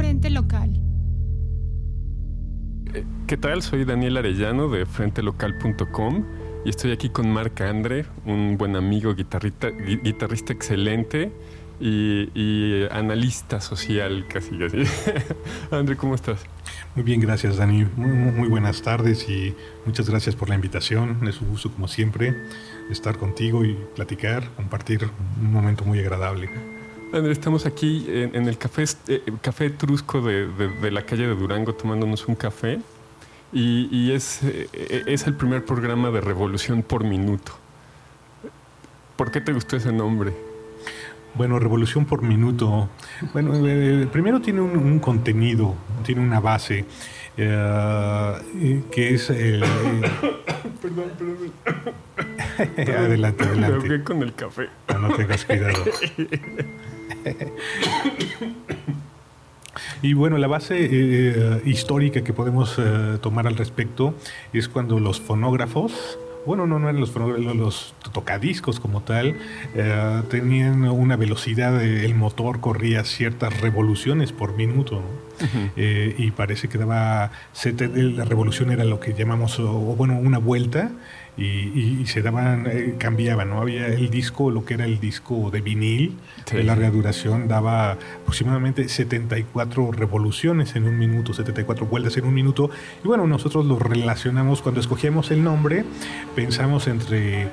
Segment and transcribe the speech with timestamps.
[0.00, 0.80] Frente Local.
[2.94, 3.60] Eh, ¿Qué tal?
[3.60, 6.24] Soy Daniel Arellano de frentelocal.com
[6.64, 11.30] y estoy aquí con Marc Andre, un buen amigo, guitarrista, guitarrista excelente
[11.80, 14.84] y, analista social casi así.
[15.70, 16.46] Andre, ¿cómo estás?
[16.94, 17.84] Muy bien, gracias Dani.
[17.94, 19.54] Muy, buenas tardes y
[19.84, 21.28] muchas gracias por la invitación.
[21.28, 22.34] Es un gusto como siempre
[22.90, 26.79] estar contigo y platicar, compartir un momento muy agradable.
[27.12, 32.28] André, estamos aquí en, el café, eh, café Trusco de, la calle de Durango tomándonos
[32.28, 32.78] un café
[33.52, 34.68] y, es, eh,
[35.06, 37.52] es el primer programa de Revolución por Minuto.
[39.16, 40.32] ¿Por qué te gustó ese nombre?
[41.34, 42.88] Bueno, Revolución por Minuto.
[43.32, 45.74] Bueno, eh, primero tiene un, contenido,
[46.04, 46.84] tiene una base,
[48.90, 49.60] que es el...
[50.82, 51.52] perdón, perdón.
[52.96, 53.88] adelante, adelante.
[53.88, 54.68] Me con el café.
[54.88, 55.84] No, no tengas cuidado.
[60.02, 64.14] Y bueno, la base eh, histórica que podemos eh, tomar al respecto
[64.52, 69.36] es cuando los fonógrafos, bueno, no, no eran los tocadiscos como tal,
[69.74, 75.02] eh, tenían una velocidad, el motor corría ciertas revoluciones por minuto.
[75.76, 77.30] y parece que daba,
[77.94, 80.90] la revolución era lo que llamamos, o, bueno, una vuelta,
[81.36, 83.60] y, se daban, eh, cambiaban, ¿no?
[83.60, 86.18] Había el disco, lo que era el disco de vinil,
[86.50, 92.70] de larga duración, daba aproximadamente 74 revoluciones en un minuto, 74 vueltas en un minuto.
[93.02, 95.84] Y bueno, nosotros lo relacionamos, cuando escogíamos el nombre,
[96.34, 97.48] pensamos entre...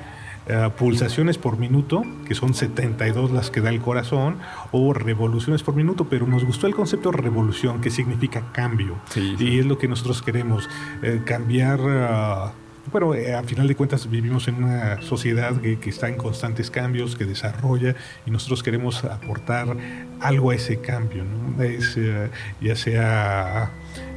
[0.50, 4.38] Eh, pulsaciones por minuto, que son 72 las que da el corazón,
[4.72, 8.96] o revoluciones por minuto, pero nos gustó el concepto revolución, que significa cambio.
[9.14, 10.66] Y es lo que nosotros queremos,
[11.02, 11.80] eh, cambiar...
[11.82, 12.52] Ah,
[12.90, 17.16] bueno, eh, a final de cuentas vivimos en una sociedad que, está en constantes cambios,
[17.16, 17.94] que desarrolla
[18.26, 19.76] y nosotros queremos aportar
[20.20, 21.62] algo a ese cambio, ¿no?
[21.62, 22.30] eh,
[22.60, 23.70] ya sea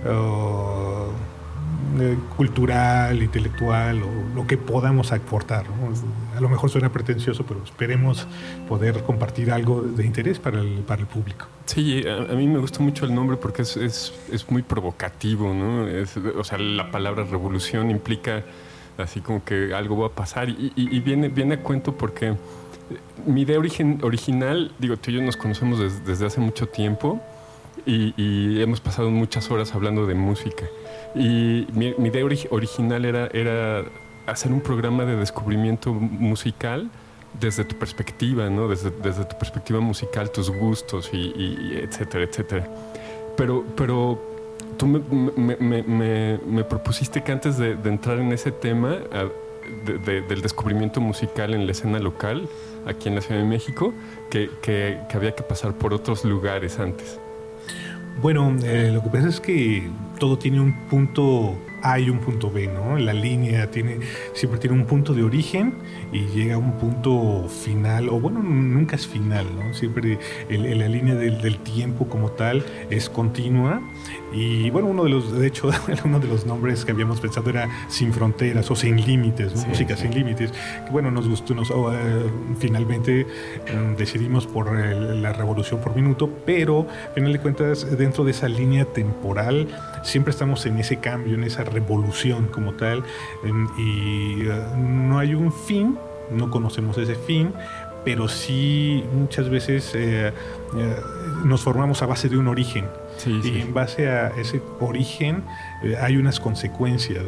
[0.08, 1.12] oh,
[2.00, 5.66] eh, cultural, intelectual o lo que podamos aportar.
[6.36, 8.28] A lo mejor suena pretencioso, pero esperemos
[8.68, 11.48] poder compartir algo de interés para el, para el público.
[11.66, 15.86] Sí, a, mí me gusta mucho el nombre porque es, es, es muy provocativo, ¿no?
[16.40, 18.44] o sea, la palabra revolución implica
[18.98, 22.36] así como que algo va a pasar y, viene, viene a cuento porque
[23.26, 27.22] mi idea origen, original, digo, tú y yo nos conocemos desde hace mucho tiempo
[27.86, 30.66] y, hemos pasado muchas horas hablando de música.
[31.16, 33.84] Y mi, idea original era,
[34.28, 36.90] hacer un programa de descubrimiento musical
[37.40, 38.68] desde tu perspectiva, ¿no?
[38.68, 42.68] Desde, tu perspectiva musical, tus gustos y, etcétera, etcétera.
[43.38, 44.22] Pero, pero
[44.78, 48.98] tú me, propusiste que antes de, entrar en ese tema
[49.86, 52.48] del descubrimiento musical en la escena local,
[52.86, 53.94] aquí en la Ciudad de México,
[54.30, 57.20] que, había que pasar por otros lugares antes.
[58.20, 59.90] Bueno, eh, lo que pasa es que
[60.20, 62.98] todo tiene un punto hay un punto B, ¿no?
[62.98, 64.00] La línea tiene,
[64.34, 65.74] siempre tiene un punto de origen
[66.12, 69.74] y llega a un punto final, o bueno, nunca es final, ¿no?
[69.74, 73.82] Siempre la línea del, tiempo como tal es continua.
[74.34, 75.70] Y bueno, uno de los, de hecho,
[76.06, 80.14] uno de los nombres que habíamos pensado era Sin Fronteras o Sin Límites, Música Sin
[80.14, 82.30] Límites, que bueno, nos gustó, nos, oh, eh,
[82.60, 83.28] finalmente
[83.74, 88.48] mm, decidimos por la revolución por minuto, pero al final de cuentas, dentro de esa
[88.48, 89.68] línea temporal,
[90.04, 93.04] siempre estamos en ese cambio, en esa revolución como tal,
[93.78, 95.98] y eh, no hay un fin,
[96.32, 97.54] no conocemos ese fin,
[98.04, 100.34] pero sí muchas veces eh,
[100.78, 100.96] eh,
[101.46, 102.86] nos formamos a base de un origen.
[103.26, 105.44] Y en base a ese origen
[106.02, 107.24] hay unas consecuencias.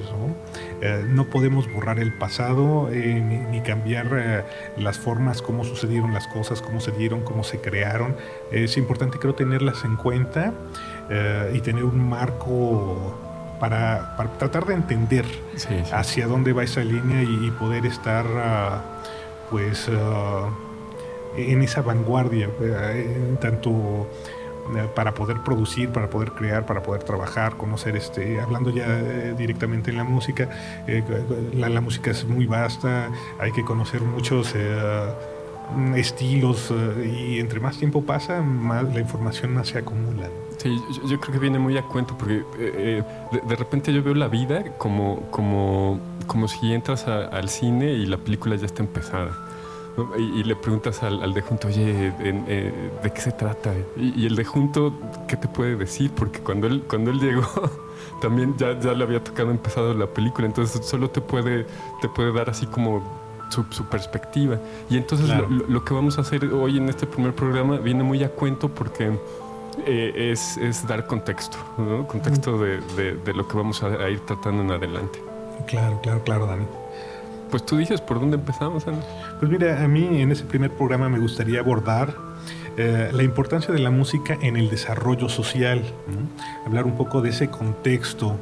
[1.09, 1.25] ¿no?
[1.25, 4.45] podemos borrar el pasado ni, cambiar
[4.77, 8.15] las formas, cómo sucedieron las cosas, cómo se dieron, cómo se crearon.
[8.51, 10.53] Es importante creo tenerlas en cuenta
[11.53, 13.19] y tener un marco
[13.63, 15.25] para, tratar de entender
[15.93, 18.81] hacia dónde va esa línea y, poder estar ah,
[19.49, 20.49] pues ah,
[21.37, 24.05] en esa vanguardia, eh, tanto eh,
[24.95, 29.91] para poder producir, para poder crear, para poder trabajar, conocer, este, hablando ya eh, directamente
[29.91, 30.49] en la música,
[31.53, 34.55] la, música es muy vasta, hay que conocer muchos
[35.95, 36.73] estilos
[37.03, 40.29] y entre más tiempo pasa, más la información más se acumula.
[40.57, 43.03] Sí, yo, creo que viene muy a cuento porque eh, eh,
[43.45, 48.17] de, repente yo veo la vida como, como, como si entras al cine y la
[48.17, 49.31] película ya está empezada.
[50.17, 53.73] Y, le preguntas al, de junto, oye, eh, ¿de qué se trata?
[53.95, 54.93] Y, el de junto,
[55.27, 56.11] ¿qué te puede decir?
[56.15, 57.47] Porque cuando él, cuando él llegó,
[58.21, 61.67] también ya, ya le había tocado empezado la película, entonces solo te puede,
[62.01, 63.03] te puede dar así como
[63.49, 64.59] su, perspectiva.
[64.89, 68.23] Y entonces lo, lo, que vamos a hacer hoy en este primer programa viene muy
[68.23, 69.11] a cuento porque
[69.85, 72.07] eh, es, es, dar contexto, ¿no?
[72.07, 72.79] contexto de,
[73.15, 75.19] de, lo que vamos a, ir tratando en adelante.
[75.67, 76.65] Claro, claro, claro, Dani.
[77.53, 78.97] Pues tú dices, ¿por dónde empezamos, Ana?
[79.39, 82.15] Pues mira, a mí en ese primer programa me gustaría abordar
[82.77, 85.83] eh, la importancia de la música en el desarrollo social,
[86.65, 88.37] hablar un poco de ese contexto,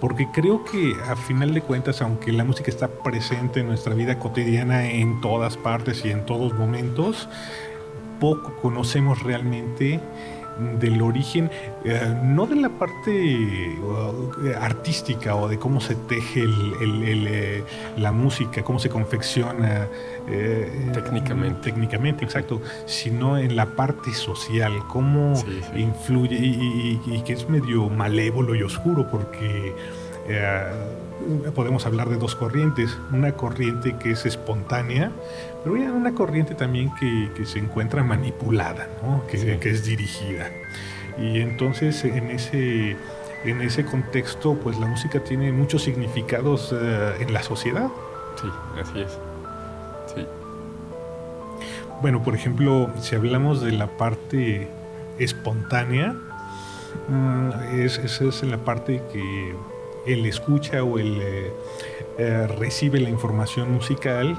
[0.00, 4.18] porque creo que a final de cuentas, aunque la música está presente en nuestra vida
[4.18, 7.28] cotidiana en todas partes y en todos momentos,
[8.18, 10.00] poco conocemos realmente
[10.78, 11.50] del origen,
[11.84, 14.30] eh, no de la parte uh,
[14.60, 17.64] artística o de cómo se teje eh,
[17.96, 19.88] la música, cómo se confecciona.
[20.28, 21.60] Eh, técnicamente.
[21.70, 25.34] Técnicamente, exacto, sino en la parte social, cómo
[25.74, 29.74] influye y, que es medio malévolo y oscuro porque
[31.54, 35.10] podemos hablar de dos corrientes, una corriente que es espontánea,
[35.62, 38.88] pero hay una corriente también que, se encuentra manipulada,
[39.30, 40.50] que, que, es dirigida.
[41.18, 42.96] Y entonces en ese,
[43.44, 47.88] en ese contexto, pues la música tiene muchos significados eh, en la sociedad.
[48.40, 48.48] Sí,
[48.80, 49.18] así es.
[50.14, 50.26] Sí.
[52.00, 54.68] Bueno, por ejemplo, si hablamos de la parte
[55.18, 56.14] espontánea,
[57.08, 59.54] mm, esa es, es, la parte que
[60.06, 61.52] él escucha o él eh,
[62.18, 64.38] eh, recibe la información musical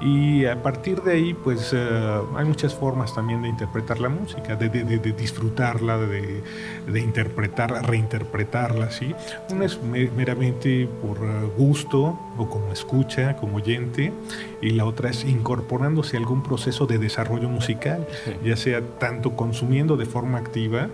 [0.00, 4.56] y a partir de ahí, pues eh, hay muchas formas también de interpretar la música,
[4.56, 4.68] de,
[5.16, 6.42] disfrutarla, de,
[6.86, 9.14] de, interpretarla, reinterpretarla, ¿sí?
[9.50, 14.12] Una es meramente por eh, gusto o como escucha, como oyente,
[14.60, 18.06] y la otra es incorporándose a algún proceso de desarrollo musical,
[18.44, 20.88] ya sea tanto consumiendo de forma activa,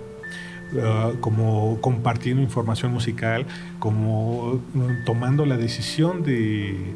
[0.72, 3.44] eh, como compartiendo información musical,
[3.80, 4.60] como
[5.04, 6.94] tomando la decisión de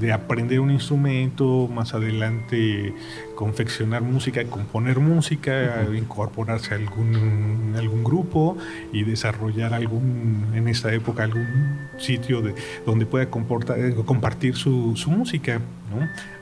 [0.00, 2.94] de aprender un instrumento, más adelante
[3.34, 8.56] confeccionar música, componer música, incorporarse a algún, algún grupo
[8.92, 12.54] y desarrollar algún, en esta época, algún sitio de,
[12.86, 15.60] donde pueda eh, compartir su, su música.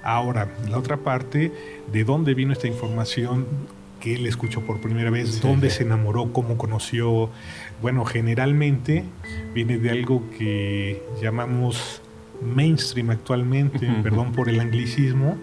[0.03, 1.53] Ahora, la otra parte,
[1.93, 3.47] ¿de dónde vino esta información?
[4.01, 7.31] que él escuchó por primera vez, dónde se enamoró, cómo conoció.
[7.83, 9.03] Bueno, generalmente
[9.55, 12.01] viene de algo que llamamos
[12.41, 15.37] mainstream actualmente, perdón por el anglicismo,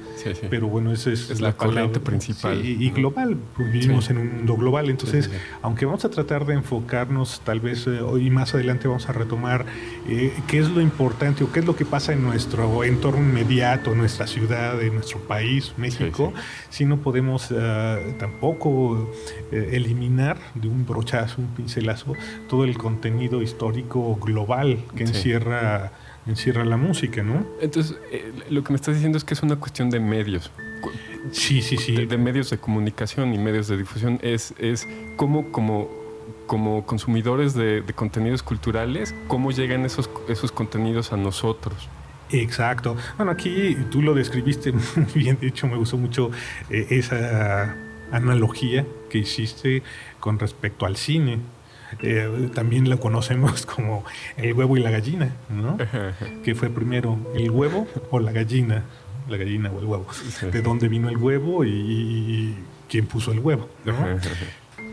[0.49, 2.65] pero bueno, esa es, la, corriente principal.
[2.65, 5.29] y, global, pues, vivimos en un mundo global, entonces,
[5.61, 9.65] aunque vamos a tratar de enfocarnos, tal vez eh, hoy más adelante vamos a retomar
[10.07, 13.91] eh, qué es lo importante o qué es lo que pasa en nuestro entorno inmediato,
[13.91, 16.33] en nuestra ciudad, en nuestro país, México,
[16.69, 19.11] si no podemos eh, tampoco
[19.51, 22.13] eliminar de un brochazo, un pincelazo,
[22.49, 25.91] todo el contenido histórico global que encierra
[26.27, 27.45] encierra la música, ¿no?
[27.61, 30.51] Entonces, eh, lo que me estás diciendo es que es una cuestión de medios.
[31.31, 32.05] Sí, sí, sí.
[32.05, 34.19] De, medios de comunicación y medios de difusión.
[34.21, 35.89] Es, es cómo, como,
[36.47, 41.89] como consumidores de, contenidos culturales, cómo llegan esos, esos contenidos a nosotros.
[42.31, 42.97] Exacto.
[43.17, 45.37] Bueno, aquí tú lo describiste muy bien.
[45.39, 46.31] De hecho, me gustó mucho
[46.69, 47.75] eh, esa
[48.11, 49.83] analogía que hiciste
[50.19, 51.39] con respecto al cine.
[52.01, 54.03] Eh, también lo conocemos como
[54.37, 55.77] el huevo y la gallina, ¿no?
[56.43, 58.83] ¿Qué fue primero, el huevo o la gallina?
[59.27, 60.05] La gallina o el huevo.
[60.51, 62.55] ¿De dónde vino el huevo y,
[62.89, 63.69] quién puso el huevo?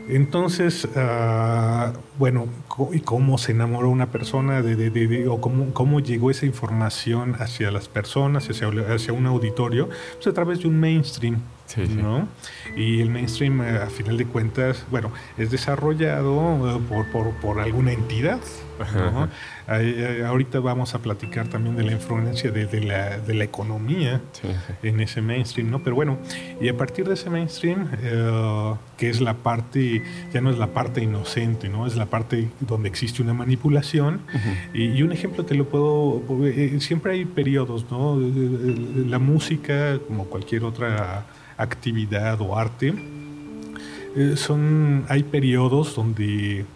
[0.08, 2.49] Entonces, ah, bueno,
[2.92, 8.49] ¿y cómo se enamoró una persona de, o cómo, llegó esa información hacia las personas,
[8.49, 9.88] hacia, hacia un auditorio?
[10.14, 11.40] Pues a través de un mainstream,
[11.76, 12.29] ¿no?
[12.76, 17.61] Y el mainstream, eh, a final de cuentas, bueno, es desarrollado eh, por, por, por
[17.61, 18.41] alguna entidad,
[18.95, 19.29] ¿no?
[20.26, 24.21] ahorita vamos a platicar también de la influencia de, la, de la, economía
[24.83, 25.83] en ese mainstream, ¿no?
[25.83, 26.19] Pero bueno,
[26.61, 30.02] y a partir de ese mainstream, eh, que es la parte,
[30.33, 31.87] ya no es la parte inocente, ¿no?
[31.87, 34.21] Es la parte donde existe una manipulación.
[34.75, 36.23] y, un ejemplo te lo puedo,
[36.81, 38.19] siempre hay periodos, ¿no?
[39.09, 42.94] La música, como cualquier otra actividad o arte,
[44.14, 46.66] eh, son, hay periodos donde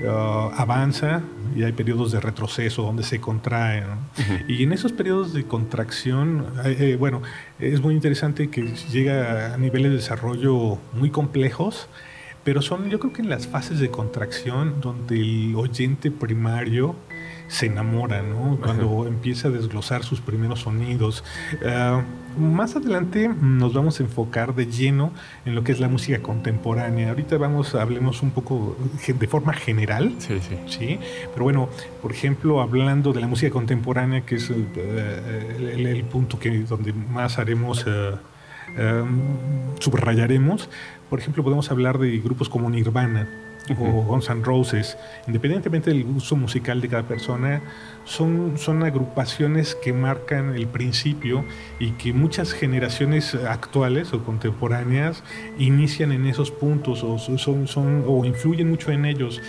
[0.00, 0.08] uh,
[0.56, 1.22] avanza
[1.54, 3.84] y hay periodos de retroceso donde se contrae.
[4.48, 7.22] Y en esos periodos de contracción, eh, bueno,
[7.58, 11.88] es muy interesante que llega a niveles de desarrollo muy complejos,
[12.42, 16.96] pero son yo creo que en las fases de contracción donde el oyente primario
[17.52, 18.56] se enamora, ¿no?
[18.62, 21.22] Cuando empieza a desglosar sus primeros sonidos.
[21.66, 22.02] Ah,
[22.38, 25.12] más adelante nos vamos a enfocar de lleno
[25.44, 27.10] en lo que es la música contemporánea.
[27.10, 28.74] Ahorita vamos, hablemos un poco
[29.06, 30.14] de forma general.
[30.16, 30.56] Sí, sí.
[30.66, 30.98] ¿sí?
[31.34, 31.68] Pero bueno,
[32.00, 37.38] por ejemplo, hablando de la música contemporánea, que es eh, el, punto que donde más
[37.38, 37.84] haremos...
[37.86, 39.04] Eh,
[39.78, 40.70] subrayaremos.
[41.10, 43.28] Por ejemplo, podemos hablar de grupos como Nirvana,
[43.70, 47.62] o Guns N' Roses, independientemente del gusto musical de cada persona,
[48.04, 51.44] son, son agrupaciones que marcan el principio
[51.78, 55.22] y que muchas generaciones actuales o contemporáneas
[55.58, 59.40] inician en esos puntos o, son, son, o influyen mucho en ellos.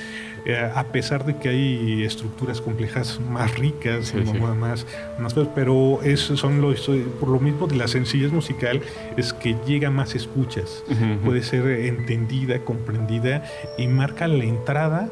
[0.46, 4.14] Eh, a pesar de que hay estructuras complejas más ricas,
[4.60, 4.86] Más,
[5.18, 8.82] más, pero eso son los, por lo mismo de la sencillez musical
[9.16, 10.84] es que llega más escuchas,
[11.24, 13.44] puede ser entendida, comprendida
[13.78, 15.10] y marca la entrada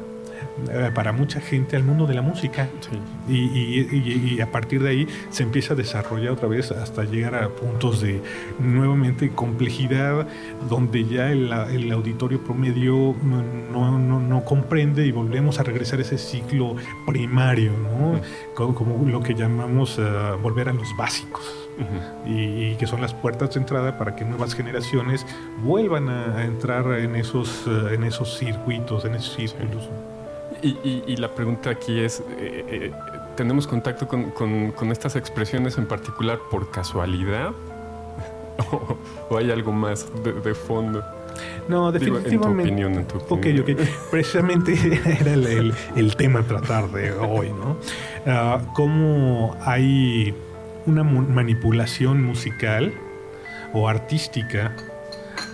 [0.94, 2.68] para mucha gente al mundo de la música.
[3.28, 8.00] Y, a partir de ahí se empieza a desarrollar otra vez hasta llegar a puntos
[8.00, 8.20] de
[8.58, 10.26] nuevamente complejidad,
[10.68, 17.72] donde ya el, auditorio promedio no, comprende y volvemos a regresar a ese ciclo primario,
[18.54, 20.02] como, lo que llamamos eh,
[20.42, 21.62] volver a los básicos.
[22.26, 25.26] y, que son las puertas de entrada para que nuevas generaciones
[25.62, 29.88] vuelvan a, entrar en esos, eh, en esos circuitos, en esos círculos.
[30.62, 32.92] Y, la pregunta aquí es, eh, eh,
[33.36, 37.50] ¿tenemos contacto con, estas expresiones en particular por casualidad?
[39.30, 41.02] ¿O, hay algo más de, fondo?
[41.68, 42.94] No, definitivamente.
[42.94, 43.88] en tu opinión, Ok, ok.
[44.10, 44.72] Precisamente
[45.20, 47.76] era el, tema a tratar de hoy, ¿no?
[48.24, 50.32] Uh, cómo hay
[50.86, 52.92] una manipulación musical
[53.72, 54.76] o artística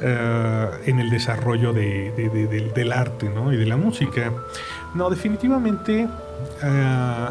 [0.02, 3.52] uh, en el desarrollo del arte ¿no?
[3.52, 4.32] y de la música.
[4.94, 6.08] No, definitivamente.
[6.62, 7.30] Ah,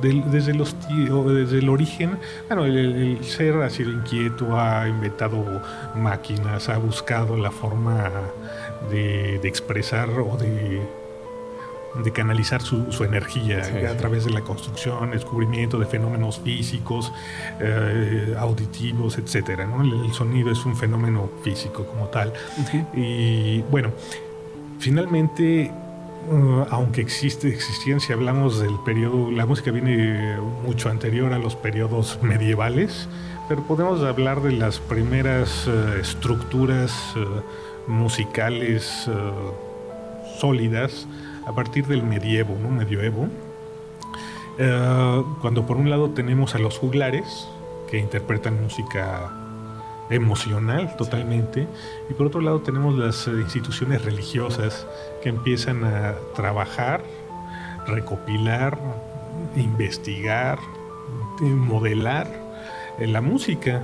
[0.00, 5.62] desde, los, desde el origen, bueno, el, ser ha sido inquieto, ha inventado
[5.94, 8.10] máquinas, ha buscado la forma
[8.90, 10.82] de, expresar o de,
[12.04, 17.12] de canalizar su, energía a través de la construcción, descubrimiento de fenómenos físicos,
[17.60, 19.60] eh, auditivos, etc.
[19.60, 22.32] El, sonido es un fenómeno físico como tal.
[22.94, 23.90] Y bueno,
[24.78, 25.72] finalmente
[26.28, 31.54] Uh, aunque existe, existían, si hablamos del periodo, la música viene mucho anterior a los
[31.54, 33.08] periodos medievales,
[33.48, 39.08] pero podemos hablar de las primeras uh, estructuras uh, musicales
[40.40, 41.06] sólidas
[41.46, 42.70] a partir del medievo, ¿no?
[42.70, 43.28] medioevo,
[45.40, 47.46] cuando por un lado tenemos a los juglares,
[47.88, 49.45] que interpretan música
[50.10, 51.66] emocional totalmente.
[52.08, 54.86] Y por otro lado tenemos las eh, instituciones religiosas
[55.22, 57.02] que empiezan a trabajar,
[57.86, 58.78] recopilar,
[59.56, 60.58] investigar,
[61.40, 62.28] modelar
[62.98, 63.82] eh, la música.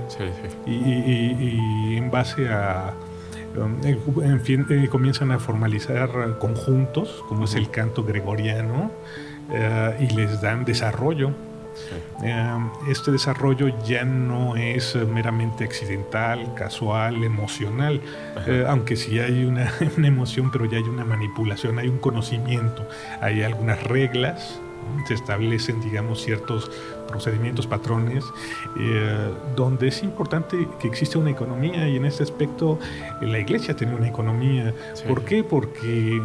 [0.65, 2.93] Y, en base a...
[3.55, 3.75] Um,
[4.23, 8.91] en fin, eh, comienzan a formalizar conjuntos, como es el canto gregoriano,
[9.99, 11.33] y les dan desarrollo
[12.21, 18.01] Em, este desarrollo ya no es meramente accidental, casual, emocional,
[18.47, 22.87] eh, aunque sí hay una, emoción, pero ya hay una manipulación, hay un conocimiento,
[23.21, 24.59] hay algunas reglas,
[25.07, 26.69] se establecen, digamos, ciertos
[27.07, 28.23] procedimientos, patrones,
[28.79, 32.79] eh, donde es importante que exista una economía y en este aspecto
[33.21, 34.73] eh, la iglesia tiene una economía.
[35.07, 35.43] ¿Por qué?
[35.43, 36.21] Porque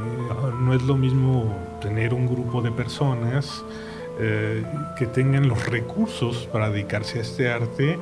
[0.61, 3.63] no es lo mismo tener un grupo de personas,
[4.21, 4.65] eh,
[4.97, 7.99] que tengan los recursos para dedicarse a este arte,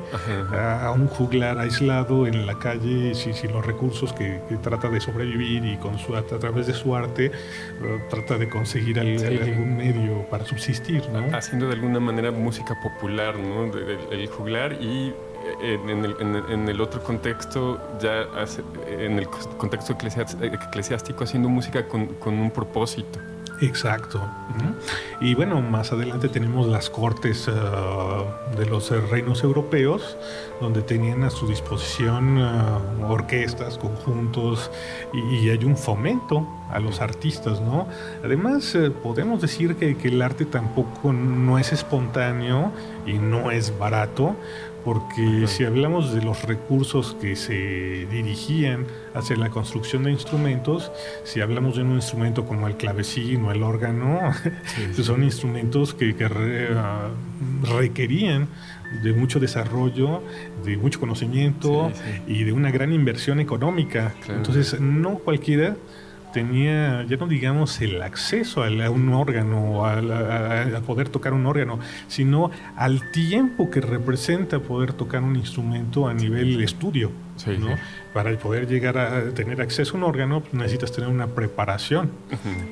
[0.52, 5.76] A, un juglar aislado en la calle, sin, los recursos que, trata de sobrevivir y
[5.76, 7.30] con su, a través de su arte
[8.08, 11.02] trata de conseguir algún medio para subsistir.
[11.10, 11.36] ¿no?
[11.36, 13.70] Haciendo de alguna manera música popular, ¿no?
[14.10, 15.12] el juglar y
[15.62, 16.16] eh, en el,
[16.50, 18.26] en, el, otro contexto, ya
[18.88, 23.18] en el contexto eclesiástico, haciendo música con, con un propósito.
[23.60, 24.20] Exacto.
[25.20, 28.24] Y bueno, más adelante tenemos las cortes ah,
[28.56, 30.16] de los reinos europeos,
[30.60, 34.70] donde tenían a su disposición ah, orquestas, conjuntos,
[35.12, 37.86] y, hay un fomento a los artistas, ¿no?
[38.24, 42.72] Además, eh, podemos decir que, que el arte tampoco no es espontáneo
[43.06, 44.36] y no es barato,
[44.86, 50.92] porque si hablamos de los recursos que se dirigían hacia la construcción de instrumentos,
[51.24, 54.20] si hablamos de un instrumento como el clavecín o el órgano,
[55.02, 56.14] son instrumentos que,
[56.76, 57.08] ah,
[57.76, 58.46] requerían
[59.02, 60.22] de mucho desarrollo,
[60.64, 61.90] de mucho conocimiento
[62.28, 64.14] y de una gran inversión económica.
[64.28, 65.74] Entonces, no cualquiera
[66.36, 71.78] tenía, ya no digamos el acceso a, un órgano, a, poder tocar un órgano,
[72.08, 77.10] sino al tiempo que representa poder tocar un instrumento a nivel estudio.
[78.12, 82.10] Para poder llegar a tener acceso a un órgano necesitas tener una preparación.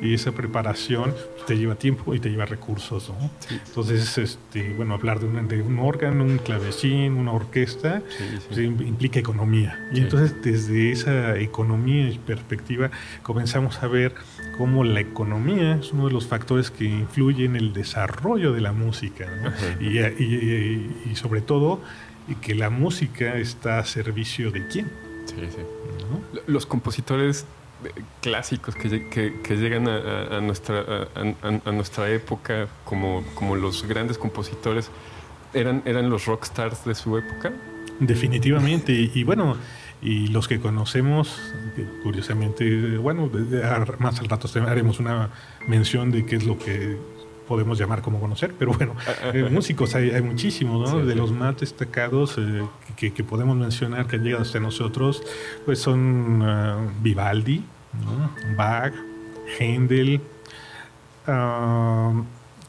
[0.01, 1.15] Y esa preparación
[1.47, 3.13] te lleva tiempo y te lleva recursos.
[3.51, 8.03] Entonces, este, bueno, hablar de un, de un, órgano, un clavecín, una orquesta,
[8.49, 9.89] pues, implica economía.
[9.93, 12.91] Y entonces desde esa economía y perspectiva
[13.23, 14.15] comenzamos a ver
[14.57, 18.73] cómo la economía es uno de los factores que influye en el desarrollo de la
[18.73, 19.27] música
[19.81, 21.81] y, y, y sobre todo
[22.29, 24.91] y que la música está a servicio de quién.
[25.27, 25.63] Sí, sí.
[26.47, 27.47] Los compositores
[27.85, 29.09] eh, clásicos que,
[29.43, 34.91] que, llegan a, nuestra, a, nuestra época como, como los grandes compositores,
[35.53, 37.53] ¿eran, ¿eran los rockstars de su época?
[38.01, 38.93] Definitivamente.
[38.93, 39.57] y, bueno,
[40.05, 41.41] y los que conocemos,
[42.03, 43.31] curiosamente, bueno,
[43.99, 45.31] más al rato haremos una
[45.67, 46.99] mención de qué es lo que
[47.47, 51.05] podemos llamar como conocer, pero bueno, ah, ah, eh, músicos hay, muchísimos, ¿no?
[51.05, 52.63] de los más destacados eh,
[52.97, 55.23] que, podemos mencionar que han llegado hasta nosotros,
[55.65, 56.45] pues son
[57.03, 57.65] Vivaldi,
[58.57, 58.93] Bach,
[59.59, 60.21] Händel,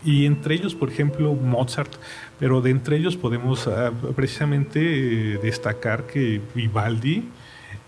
[0.03, 1.91] y entre ellos, por ejemplo, Mozart,
[2.39, 3.69] pero de entre ellos podemos
[4.15, 4.79] precisamente
[5.41, 7.29] destacar que Vivaldi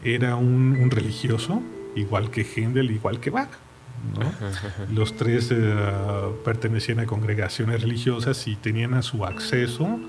[0.03, 1.61] era un religioso,
[1.95, 3.49] igual que Händel, igual que Bach.
[4.93, 5.75] Los tres eh,
[6.45, 9.99] pertenecían a congregaciones religiosas y tenían a su acceso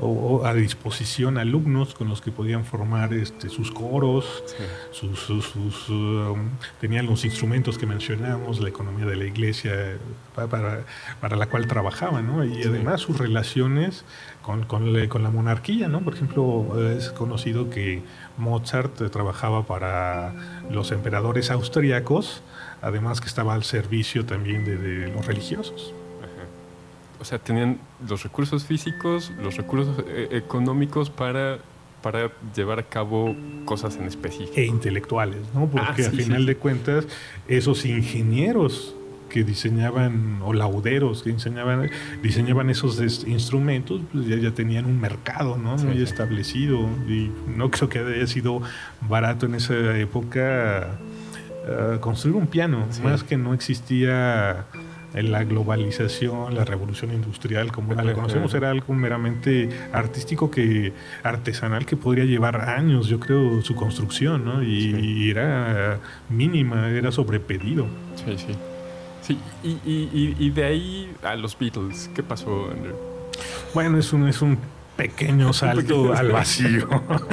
[0.00, 4.44] o, a disposición alumnos con los que podían formar este, sus coros,
[4.92, 5.28] sus,
[5.88, 9.98] um, tenían los instrumentos que mencionamos, la economía de la iglesia
[10.34, 10.84] para,
[11.20, 14.04] para la cual trabajaban, y además sus relaciones
[14.42, 15.88] con, con, la monarquía.
[15.88, 16.00] ¿no?
[16.00, 18.02] Por ejemplo, es conocido que
[18.38, 20.34] Mozart trabajaba para
[20.70, 22.42] los emperadores austriacos
[22.82, 25.94] además que estaba al servicio también de, los religiosos.
[27.20, 31.58] O sea, tenían los recursos físicos, los recursos eh, económicos para,
[32.00, 34.54] para llevar a cabo cosas en específico.
[34.56, 35.66] E intelectuales, ¿no?
[35.68, 37.06] Porque ah, al final de cuentas,
[37.46, 38.94] esos ingenieros
[39.28, 41.90] que diseñaban, o lauderos que diseñaban,
[42.22, 45.76] diseñaban esos instrumentos, pues ya, ya, tenían un mercado ¿no?
[45.76, 46.80] muy establecido.
[47.06, 48.62] Y no creo que haya sido
[49.08, 50.98] barato en esa época
[51.70, 54.66] eh, construir un piano, más que no existía
[55.14, 60.92] la globalización, la revolución industrial, como la conocemos, era algo meramente artístico que
[61.22, 64.62] artesanal que podría llevar años, yo creo, su construcción, ¿no?
[64.62, 67.86] Y, era mínima, era sobrepedido.
[68.16, 68.54] Sí, sí.
[69.22, 72.96] Sí, y, y, de ahí a los Beatles, ¿qué pasó, Andrew?
[73.74, 74.58] Bueno, es un, es un
[75.00, 76.86] pequeño salto al vacío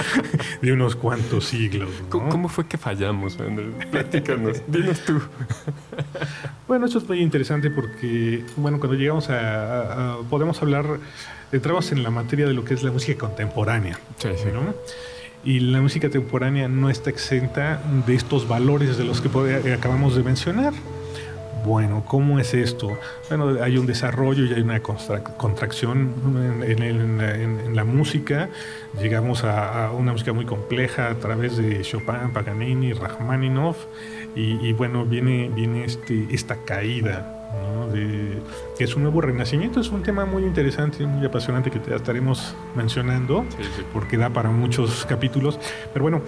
[0.62, 1.90] de unos cuantos siglos.
[2.10, 3.38] ¿Cómo fue que fallamos?
[3.92, 5.22] Platícanos, dinos tú.
[6.66, 10.86] bueno, eso es muy interesante porque, bueno, cuando llegamos a, podemos hablar,
[11.52, 14.00] entramos en la materia de lo que es la música contemporánea.
[14.18, 14.50] Sí, sí.
[15.44, 20.24] Y la música contemporánea no está exenta de estos valores de los que acabamos de
[20.24, 20.74] mencionar.
[21.68, 22.98] Bueno, ¿cómo es esto?
[23.28, 26.14] Bueno, hay un desarrollo y hay una contracción
[26.66, 28.48] en, la música.
[29.02, 33.80] Llegamos a, una música muy compleja a través de Chopin, Paganini, Rachmaninoff.
[34.34, 37.34] Y, bueno, viene, viene este, esta caída
[38.78, 39.82] que es un nuevo renacimiento.
[39.82, 43.44] Es un tema muy interesante, muy apasionante que te estaremos mencionando,
[43.92, 45.60] porque da para muchos capítulos.
[45.92, 46.22] Pero bueno,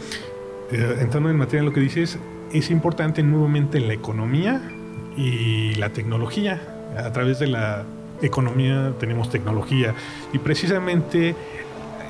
[0.69, 2.19] eh, entrando en materia lo que dices,
[2.52, 4.75] es importante nuevamente en la economía
[5.19, 6.62] y la tecnología.
[6.97, 7.84] A través de la
[8.21, 9.93] economía tenemos tecnología
[10.34, 11.36] y precisamente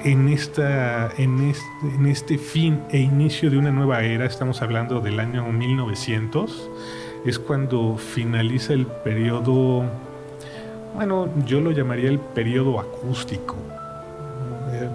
[0.03, 5.19] en, esta, en, este, este fin e inicio de una nueva era, estamos hablando del
[5.19, 6.69] año 1900,
[7.25, 9.83] es cuando finaliza el periodo,
[10.95, 13.55] bueno, yo lo llamaría el periodo acústico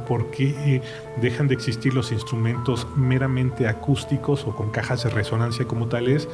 [0.06, 0.82] por qué
[1.20, 6.28] dejan de existir los instrumentos meramente acústicos o con cajas de resonancia como tales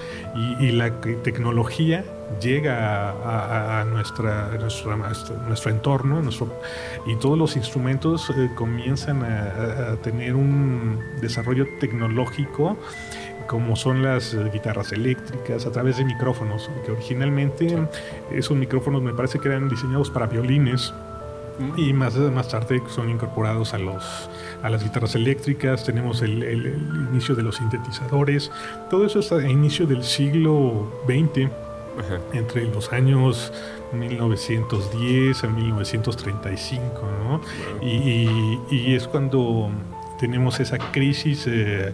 [0.60, 2.04] y, la tecnología
[2.40, 3.10] llega
[3.80, 4.50] a, nuestra,
[5.46, 6.22] nuestro, entorno
[7.06, 12.76] y todos los instrumentos eh, comienzan a, tener un desarrollo tecnológico
[13.46, 17.76] como son las guitarras eléctricas a través de micrófonos, que originalmente
[18.30, 20.94] esos micrófonos me parece que eran diseñados para violines
[21.76, 24.30] y más, más tarde son incorporados a, los,
[24.62, 26.78] a las guitarras eléctricas, tenemos el,
[27.10, 28.50] inicio de los sintetizadores,
[28.88, 31.50] todo eso es a inicio del siglo XX,
[32.32, 33.52] entre los años
[33.92, 37.40] 1910 a 1935, ¿no?
[37.82, 39.70] y, y, es cuando
[40.20, 41.92] tenemos esa crisis eh,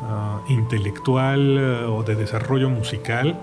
[0.00, 3.38] ah, intelectual ah, o de desarrollo musical,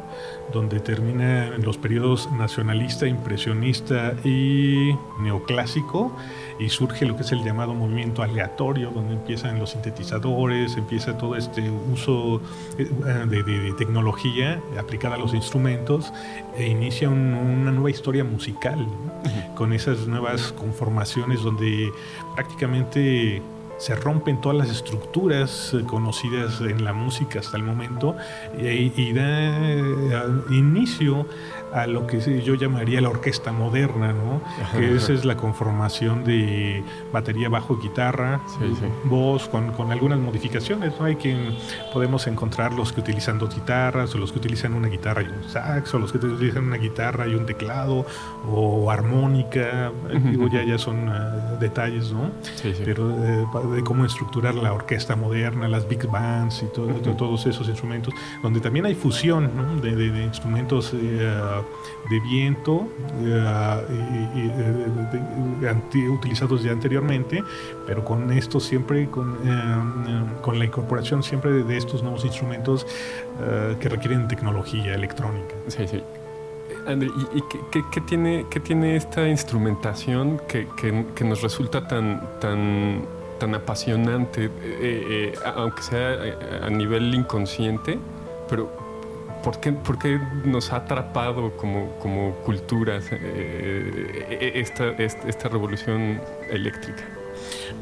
[0.54, 6.16] donde termina en los periodos nacionalista, impresionista y neoclásico,
[6.60, 11.36] y surge lo que es el llamado movimiento aleatorio, donde empiezan los sintetizadores, empieza todo
[11.36, 12.42] este uso
[12.78, 12.86] eh,
[13.28, 16.12] de, tecnología aplicada a los instrumentos,
[16.58, 18.86] e inicia una nueva historia musical,
[19.56, 21.92] con esas nuevas conformaciones donde
[22.36, 23.42] prácticamente
[23.80, 28.16] se rompen todas las estructuras eh, conocidas en la música hasta el momento
[28.58, 30.14] y, da eh,
[30.52, 31.26] inicio
[31.74, 34.42] a lo que yo llamaría la orquesta moderna, ¿no?
[34.78, 38.42] que esa es la conformación de batería, bajo, guitarra,
[39.06, 40.94] voz, con, con, algunas modificaciones.
[41.00, 41.06] ¿no?
[41.06, 41.56] Hay quien
[41.94, 45.50] podemos encontrar los que utilizan dos guitarras, o los que utilizan una guitarra y un
[45.50, 48.06] sax, o los que utilizan una guitarra y un teclado,
[48.48, 49.92] o armónica.
[50.24, 52.32] Digo, ya, ya son uh, detalles, ¿no?
[52.84, 57.68] Pero eh, de cómo estructurar la orquesta moderna, las big bands y todo, todos esos
[57.68, 59.82] instrumentos, donde también hay fusión ¿no?
[59.82, 60.94] de, de, instrumentos.
[60.94, 61.59] Eh,
[62.10, 62.88] de viento
[63.22, 64.10] eh,
[66.10, 67.44] utilizados ya anteriormente,
[67.86, 72.86] pero con esto siempre, con, eh, con la incorporación siempre de, estos nuevos instrumentos
[73.42, 75.56] eh, que requieren tecnología electrónica.
[75.68, 76.02] Sí, sí.
[76.88, 83.02] André, ¿y, qué, tiene, qué tiene esta instrumentación que, que, nos resulta tan, tan,
[83.40, 84.50] tan apasionante,
[85.56, 86.16] aunque sea
[86.64, 88.00] a nivel inconsciente,
[88.50, 88.79] pero
[89.44, 93.18] ¿Por qué, nos ha atrapado como, como culturas eh,
[94.30, 97.04] eh, esta, esta, revolución eléctrica?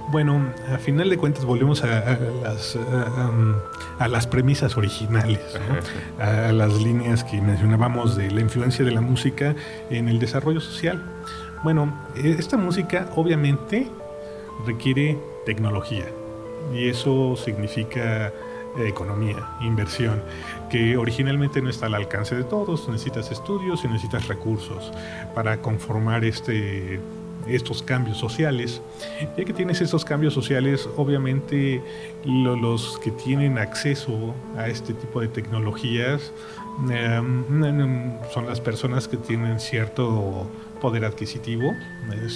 [0.09, 2.77] Bueno, a final de cuentas volvemos a, las,
[3.97, 5.39] a, las premisas originales,
[6.19, 9.55] a las líneas que mencionábamos de la influencia de la música
[9.89, 11.03] en el desarrollo social.
[11.63, 13.89] Bueno, esta música obviamente
[14.65, 16.05] requiere tecnología
[16.73, 18.31] y eso significa
[18.85, 20.21] economía, inversión,
[20.69, 22.87] que originalmente no está al alcance de todos.
[22.89, 24.91] Necesitas estudios y necesitas recursos
[25.33, 26.99] para conformar este,
[27.47, 28.81] estos cambios sociales.
[29.37, 31.81] Ya que tienes estos cambios sociales, obviamente
[32.25, 36.31] los que tienen acceso a este tipo de tecnologías
[36.89, 40.47] em, son las personas que tienen cierto
[40.81, 41.73] poder adquisitivo,
[42.13, 42.29] eh,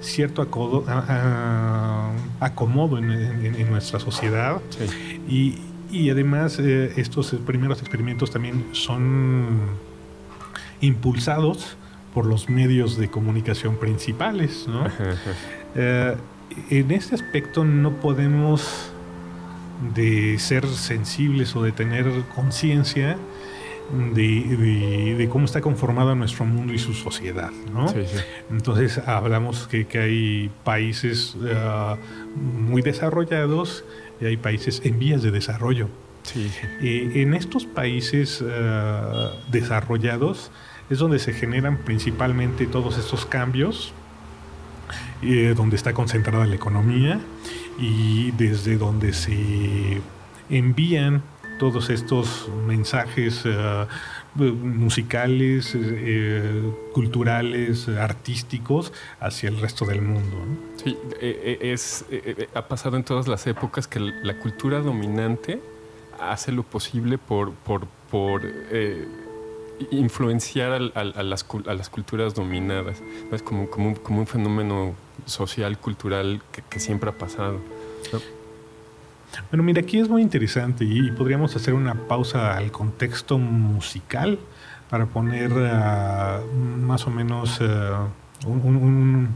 [0.00, 0.84] cierto acodo,
[2.40, 4.60] acomodo en, nuestra sociedad.
[5.28, 5.58] Y,
[6.10, 9.60] además eh, estos primeros experimentos también son
[10.80, 11.76] impulsados
[12.12, 14.66] por los medios de comunicación principales.
[15.74, 16.16] Eh,
[16.70, 18.90] en este aspecto no podemos
[19.94, 23.16] de ser sensibles o de tener conciencia
[23.92, 27.50] de, cómo está conformado nuestro mundo y su sociedad.
[27.72, 27.92] ¿no?
[28.50, 31.96] Entonces hablamos que, hay países ah,
[32.34, 33.84] muy desarrollados
[34.20, 35.88] y hay países en vías de desarrollo.
[36.34, 40.50] en estos países ah, desarrollados
[40.90, 43.92] es donde se generan principalmente todos estos cambios,
[45.22, 47.20] eh, donde está concentrada la economía
[47.78, 50.00] y desde donde se
[50.50, 51.22] envían
[51.58, 53.86] todos estos mensajes eh,
[54.34, 56.62] musicales, eh,
[56.92, 60.36] culturales, artísticos hacia el resto del mundo.
[60.82, 62.04] Sí, eh, es,
[62.54, 65.60] ha pasado en todas las épocas que la cultura dominante
[66.20, 67.52] hace lo posible por,
[69.90, 73.02] influenciar a, las, culturas dominadas.
[73.32, 74.94] Es como, un fenómeno
[75.26, 77.60] social, cultural que, siempre ha pasado.
[79.50, 84.38] Bueno, mira, aquí es muy interesante y podríamos hacer una pausa al contexto musical
[84.90, 86.40] para poner ah,
[86.80, 88.08] más o menos ah,
[88.46, 89.28] un,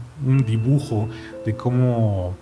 [0.45, 1.09] dibujo
[1.45, 2.35] de cómo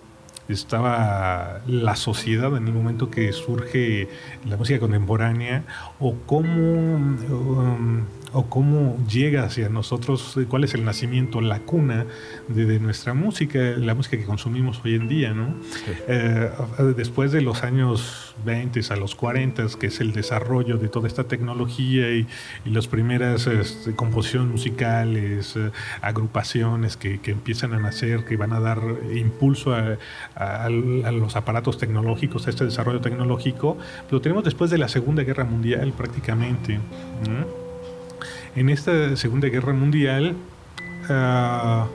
[0.50, 4.08] estaba la sociedad en el momento que surge
[4.46, 5.64] la música contemporánea
[6.00, 8.06] o cómo um,
[8.38, 12.06] o cómo llega hacia nosotros, cuál es el nacimiento, la cuna
[12.48, 15.56] de, nuestra música, la música que consumimos hoy en día, ¿no?
[16.08, 16.52] Eh,
[16.96, 21.24] después de los años 20 a los 40, que es el desarrollo de toda esta
[21.24, 22.28] tecnología y,
[22.66, 25.72] las primeras este, composiciones musicales, eh,
[26.02, 28.80] agrupaciones que, empiezan a nacer, que van a dar
[29.16, 33.80] impulso a, los aparatos tecnológicos, a este desarrollo tecnológico,
[34.12, 36.80] lo tenemos después de la Segunda Guerra Mundial prácticamente.
[38.58, 40.36] En esta Segunda Guerra Mundial,
[41.10, 41.86] ah,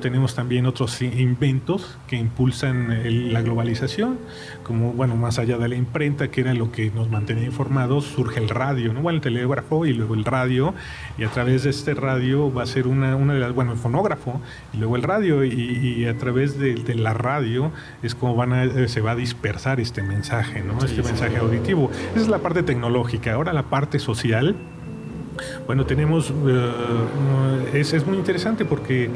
[0.00, 4.18] tenemos también otros inventos que impulsan la globalización,
[4.62, 8.40] como, bueno, más allá de la imprenta, que era lo que nos mantenía informados, surge
[8.40, 9.02] el radio, ¿no?
[9.02, 10.72] Bueno, el telégrafo y luego el radio,
[11.18, 13.78] y a través de este radio va a ser una, una de las, bueno, el
[13.78, 14.40] fonógrafo,
[14.72, 18.88] y luego el radio, y, a través de, la radio es como van a, eh,
[18.88, 20.78] se va a dispersar este mensaje, ¿no?
[20.82, 21.90] este mensaje auditivo.
[22.12, 23.34] Esa es la parte tecnológica.
[23.34, 24.56] Ahora la parte social,
[25.66, 29.10] bueno, tenemos, eh, es, es muy interesante porque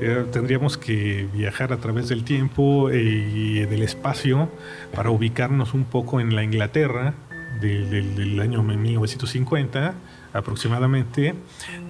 [0.00, 4.48] eh, tendríamos que viajar a través del tiempo y del espacio
[4.94, 7.14] para ubicarnos un poco en la Inglaterra
[7.60, 9.94] del, año 1950
[10.32, 11.34] aproximadamente,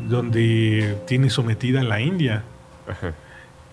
[0.09, 2.45] donde tiene sometida la India.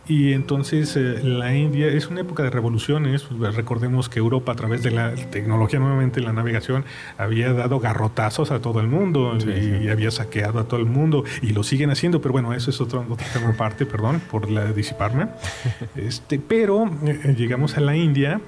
[0.08, 3.28] Y entonces eh, la India es una época de revoluciones.
[3.40, 6.86] Recordemos que Europa a través de la tecnología, nuevamente la navegación,
[7.18, 11.54] había dado garrotazos a todo el mundo y, había saqueado a todo el mundo y
[11.54, 12.22] lo siguen haciendo.
[12.22, 15.28] Pero bueno, eso es otro, otra parte, perdón por la, disiparme.
[15.96, 18.42] Este, pero eh, llegamos a la India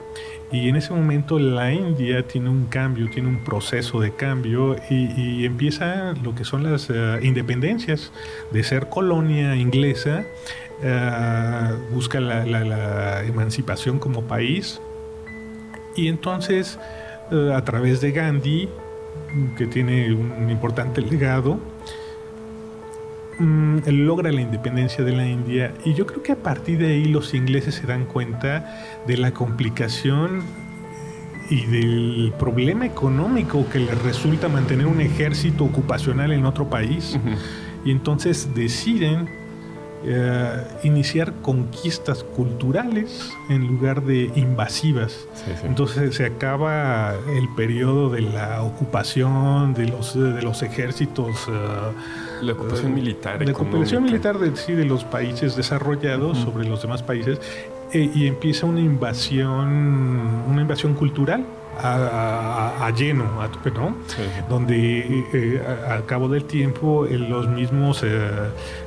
[0.52, 5.46] y en ese momento la India tiene un cambio, tiene un proceso de cambio y,
[5.46, 8.12] empieza lo que son las eh, independencias
[8.52, 10.26] de ser colonia inglesa
[10.82, 14.80] eh, busca la, emancipación como país.
[15.96, 16.80] Y entonces
[17.32, 18.70] eh, a través de Gandhi,
[19.58, 21.60] que tiene un importante legado,
[23.40, 25.74] mm, logra la independencia de la India.
[25.84, 29.32] Y yo creo que a partir de ahí los ingleses se dan cuenta de la
[29.32, 30.44] complicación
[31.50, 37.18] y del problema económico que les resulta mantener un ejército ocupacional en otro país.
[37.86, 39.30] Y entonces deciden
[40.06, 45.28] eh, iniciar conquistas culturales en lugar de invasivas.
[45.64, 51.48] Entonces se acaba el periodo de la ocupación de los, de los ejércitos.
[51.48, 53.44] Uh, la ocupación militar.
[53.44, 57.40] La ocupación militar de, sí, de los países desarrollados sobre los demás países
[57.92, 59.68] y empieza una invasión,
[60.48, 61.46] una invasión cultural
[61.80, 63.96] a, lleno, a ¿no?
[64.50, 68.04] Donde eh, eh, al cabo del tiempo eh, los mismos,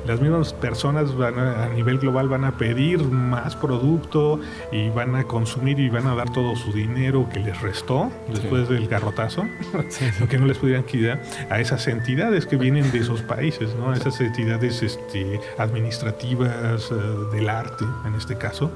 [0.07, 4.41] las mismas personas van a, nivel global van a pedir más producto
[4.73, 8.69] y van a consumir y van a dar todo su dinero que les restó después
[8.69, 9.45] del garrotazo,
[10.21, 13.93] lo que no les pudieran quitar a esas entidades que vienen de esos países, ¿no?
[13.93, 16.91] Esas entidades este, administrativas
[17.33, 18.71] del arte, en este caso.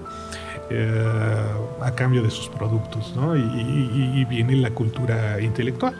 [0.71, 1.45] Eh,
[1.83, 3.37] a cambio de sus productos, ¿no?
[3.37, 5.95] Y, viene la cultura intelectual.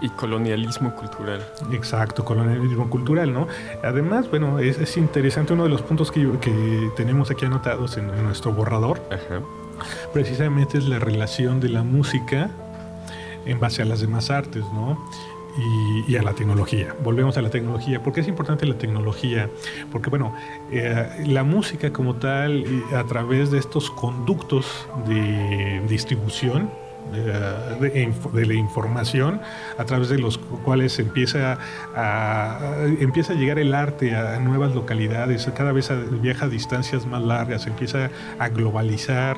[0.00, 1.44] y colonialismo cultural.
[1.72, 3.46] Exacto, colonialismo cultural, ¿no?
[3.82, 8.52] Además, bueno, es, interesante uno de los puntos que, que tenemos aquí anotados en, nuestro
[8.52, 9.00] borrador.
[10.12, 12.50] Precisamente es la relación de la música
[13.44, 14.98] en base a las demás artes, ¿no?
[15.58, 16.94] Y, a la tecnología.
[17.02, 18.02] Volvemos a la tecnología.
[18.02, 19.48] ¿Por qué es importante la tecnología?
[19.92, 20.34] Porque, bueno,
[20.70, 22.64] eh, la música como tal,
[22.94, 26.70] a través de estos conductos de distribución,
[27.12, 29.40] de, la información
[29.78, 31.58] a través de los cuales empieza
[31.94, 35.90] a, empieza a llegar el arte a nuevas localidades, cada vez
[36.20, 39.36] viaja a distancias más largas, empieza a globalizar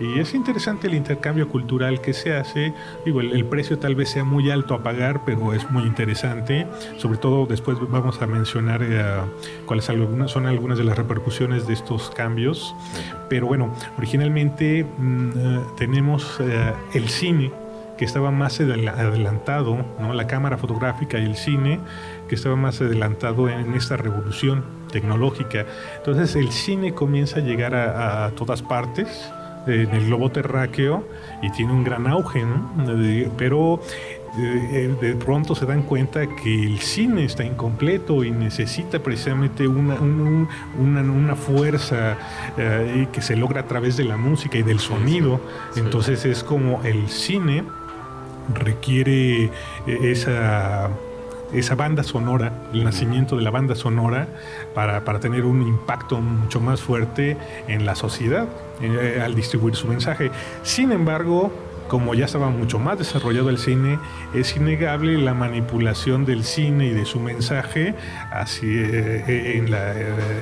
[0.00, 2.72] y es interesante el intercambio cultural que se hace.
[3.04, 6.66] Digo, el, precio tal vez sea muy alto a pagar, pero es muy interesante.
[6.98, 9.02] Sobre todo después vamos a mencionar eh,
[9.66, 12.74] cuáles algunas, son algunas de las repercusiones de estos cambios.
[13.28, 17.52] Pero bueno, originalmente mm, eh, tenemos eh, el cine
[17.96, 20.14] que estaba más adelantado, ¿no?
[20.14, 21.80] la cámara fotográfica y el cine,
[22.28, 25.66] que estaba más adelantado en esta revolución tecnológica.
[25.96, 29.32] Entonces el cine comienza a llegar a todas partes
[29.68, 31.06] en el globo terráqueo
[31.42, 32.44] y tiene un gran auge,
[33.36, 33.80] pero
[34.36, 41.34] de pronto se dan cuenta que el cine está incompleto y necesita precisamente una, una,
[41.34, 42.16] fuerza
[42.56, 45.40] eh, que se logra a través de la música y del sonido.
[45.76, 47.64] Entonces es como el cine
[48.54, 49.50] requiere eh,
[49.86, 50.90] esa
[51.52, 54.28] esa banda sonora, el nacimiento de la banda sonora,
[54.74, 57.36] para, tener un impacto mucho más fuerte
[57.66, 58.46] en la sociedad
[58.80, 60.30] eh, al distribuir su mensaje.
[60.62, 61.50] Sin embargo,
[61.88, 63.98] como ya estaba mucho más desarrollado el cine,
[64.34, 67.94] es innegable la manipulación del cine y de su mensaje
[68.30, 69.74] así, eh, en,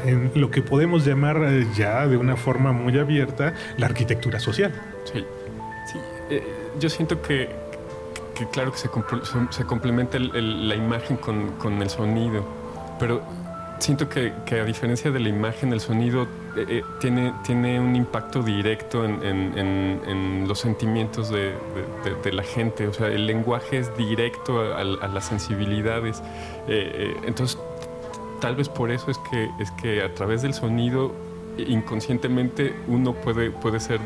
[0.09, 4.73] en, lo que podemos llamar eh, ya de una forma muy abierta la arquitectura social.
[5.05, 5.25] Sí,
[6.79, 7.67] yo siento que
[8.37, 8.91] que claro que se,
[9.51, 12.45] se complementa la imagen con, el sonido,
[12.99, 13.23] pero
[13.79, 16.25] siento que, a diferencia de la imagen, el sonido
[16.57, 21.53] eh, eh, tiene, tiene un impacto directo en, los sentimientos de,
[22.33, 22.87] la gente.
[22.89, 26.23] O sea, el lenguaje es directo a, las sensibilidades.
[26.69, 27.59] Eh, entonces,
[28.41, 31.13] tal vez por eso es que, es que a través del sonido
[31.59, 34.01] inconscientemente uno puede, puede ser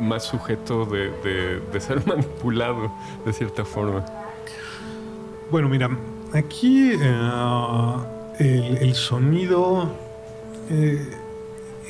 [0.00, 2.92] más sujeto de, ser manipulado
[3.24, 4.04] de cierta forma.
[5.50, 5.90] Bueno, mira,
[6.32, 6.92] aquí
[8.38, 9.92] el, sonido
[10.70, 11.00] eh,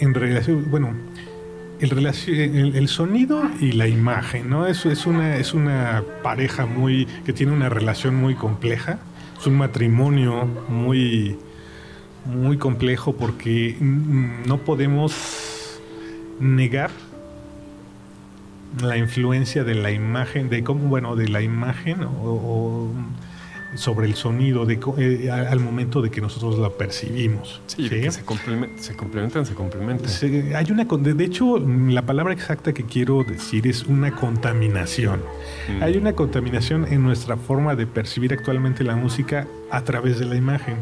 [0.00, 0.94] en relación, bueno,
[1.80, 2.06] el,
[2.74, 4.66] el, sonido y la imagen, ¿no?
[4.66, 8.98] Es, es, una, es una pareja muy, que tiene una relación muy compleja,
[9.38, 11.36] es un matrimonio muy,
[12.26, 15.80] muy complejo porque no podemos
[16.40, 16.90] negar
[18.80, 22.90] la influencia de la imagen, de cómo, bueno, de la imagen o
[23.74, 27.60] sobre el sonido de, eh, al momento de que nosotros lo percibimos.
[27.66, 29.46] Sí, se, complementan, se complementan.
[29.46, 30.10] Se complementan.
[30.54, 35.20] hay una, de hecho, la palabra exacta que quiero decir es una contaminación.
[35.68, 35.82] Mm.
[35.82, 40.36] Hay una contaminación en nuestra forma de percibir actualmente la música a través de la
[40.36, 40.76] imagen.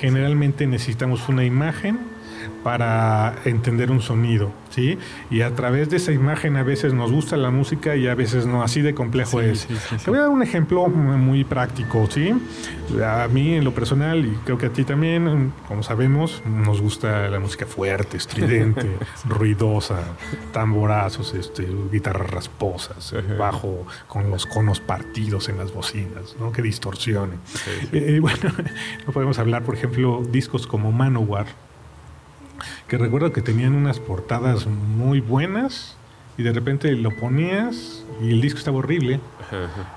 [0.00, 1.98] Generalmente necesitamos una imagen
[2.62, 4.98] para entender un sonido, ¿sí?
[5.30, 8.46] Y a través de esa imagen a veces nos gusta la música y a veces
[8.46, 9.66] no, así de complejo es.
[10.04, 12.34] Te voy a dar un ejemplo muy práctico, ¿sí?
[13.04, 17.28] A mí en lo personal, y creo que a ti también, como sabemos, nos gusta
[17.28, 18.88] la música fuerte, estridente,
[19.28, 20.00] ruidosa,
[20.52, 26.52] tamborazos, este, guitarras rasposas, bajo con los conos partidos en las bocinas, ¿no?
[26.52, 27.34] Que distorsione.
[27.92, 28.50] Eh, bueno,
[29.06, 31.46] no podemos hablar, por ejemplo, discos como Manowar,
[32.88, 35.96] que recuerdo que tenían unas portadas muy buenas
[36.38, 39.20] y de repente lo ponías y el disco estaba horrible.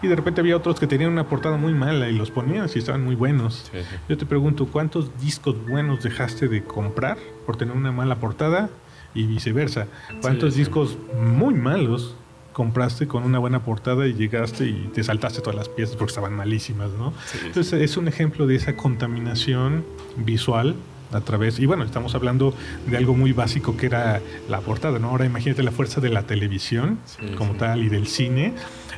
[0.01, 2.79] Y de repente había otros que tenían una portada muy mala y los ponías y
[2.79, 3.71] estaban muy buenos.
[4.09, 8.69] Yo te pregunto, ¿cuántos discos buenos dejaste de comprar por tener una mala portada
[9.13, 9.87] y viceversa?
[10.21, 12.15] ¿Cuántos discos muy malos
[12.51, 16.33] compraste con una buena portada y llegaste y te saltaste todas las piezas porque estaban
[16.33, 17.13] malísimas, ¿no?
[17.45, 19.85] Entonces es un ejemplo de esa contaminación
[20.17, 20.75] visual
[21.15, 22.53] a través, y bueno, estamos hablando
[22.87, 25.09] de algo muy básico que era la portada, ¿no?
[25.09, 26.99] Ahora imagínate la fuerza de la televisión
[27.37, 28.53] como tal y del cine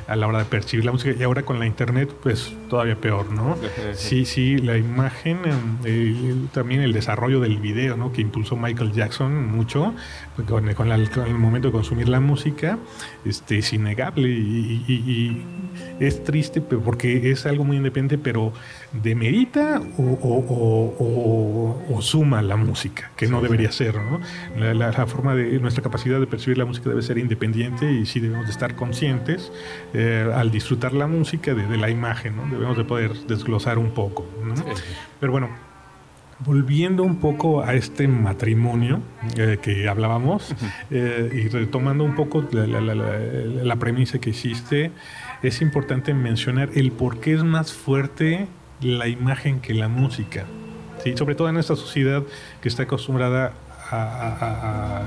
[0.08, 3.30] a la hora de percibir la música y ahora con la internet pues todavía peor,
[3.30, 3.56] ¿no?
[3.94, 5.38] Sí, sí, la imagen,
[5.84, 8.10] eh, también el desarrollo del video, ¿no?
[8.10, 9.94] Que impulsó Michael Jackson mucho
[10.46, 12.78] con, con, el momento de consumir la música,
[13.24, 15.44] este, es innegable y,
[16.00, 18.52] es triste porque es algo muy independiente, pero
[18.92, 24.20] demerita o, o, o, suma la música, que no debería ser, ¿no?
[24.74, 28.46] La, forma de nuestra capacidad de percibir la música debe ser independiente y sí debemos
[28.46, 29.52] de estar conscientes
[29.92, 32.46] eh, al disfrutar la música de, la imagen, ¿no?
[32.48, 34.26] Debemos de poder desglosar un poco,
[35.20, 35.50] Pero bueno,
[36.40, 39.00] volviendo un poco a este matrimonio
[39.36, 40.54] eh, que hablábamos
[40.90, 44.92] eh, y retomando un poco la, premisa que hiciste,
[45.42, 48.46] es importante mencionar el por qué es más fuerte
[48.80, 50.46] la imagen que la música.
[51.02, 51.16] ¿sí?
[51.16, 52.22] Sobre todo en esta sociedad
[52.60, 53.52] que está acostumbrada
[53.90, 55.02] a,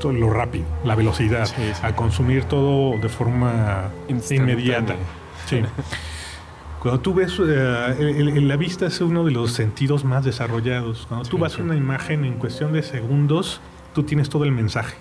[0.00, 1.48] todo lo rápido, la velocidad,
[1.82, 4.96] a consumir todo de forma inmediata.
[5.46, 5.60] Sí.
[6.80, 11.06] Cuando tú ves, eh, la vista es uno de los sentidos más desarrollados.
[11.06, 13.60] Cuando tú vas a una imagen en cuestión de segundos,
[13.94, 14.96] tú tienes todo el mensaje.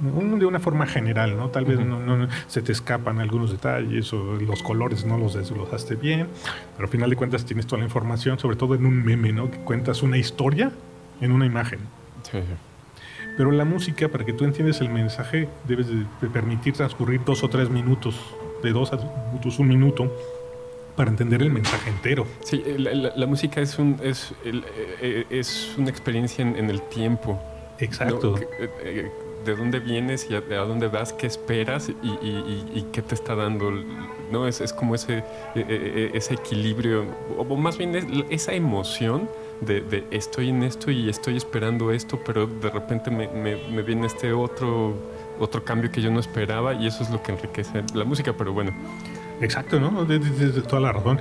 [0.00, 1.50] De una forma general, ¿no?
[1.50, 6.26] Tal vez no, se te escapan algunos detalles o los colores no los desglosaste bien,
[6.74, 9.50] pero al final de cuentas tienes toda la información, sobre todo en un meme, ¿no?
[9.50, 10.72] Que cuentas una historia
[11.20, 11.80] en una imagen.
[13.36, 17.48] Pero la música, para que tú entiendas el mensaje, debes de, permitir transcurrir dos o
[17.48, 18.18] tres minutos,
[18.62, 20.16] de dos a minutos, un minuto,
[20.96, 22.26] para entender el mensaje entero.
[22.42, 24.62] Sí, la, música es, un, es, eh,
[25.00, 27.40] eh, es una experiencia en, el tiempo.
[27.78, 28.34] Exacto.
[28.82, 29.10] Eh,
[29.44, 33.72] de dónde vienes y a, dónde vas, qué esperas y, qué te está dando.
[34.30, 34.46] ¿no?
[34.46, 35.24] Es, es como ese,
[35.54, 37.04] ese equilibrio,
[37.36, 39.28] o más bien esa emoción
[39.60, 44.32] de, estoy en esto y estoy esperando esto, pero de repente me, me, viene este
[44.32, 44.94] otro,
[45.38, 48.52] otro cambio que yo no esperaba y eso es lo que enriquece la música, pero
[48.52, 48.72] bueno.
[49.40, 50.04] Exacto, ¿no?
[50.04, 50.18] De,
[50.62, 51.18] toda la razón.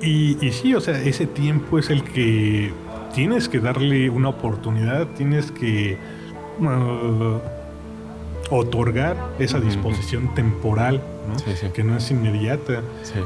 [0.00, 2.72] Y, y, sí, o sea, ese tiempo es el que
[3.14, 5.96] tienes que darle una oportunidad, tienes que
[6.58, 7.40] uh,
[8.50, 11.72] otorgar esa disposición temporal, ¿no?
[11.72, 12.82] que no es inmediata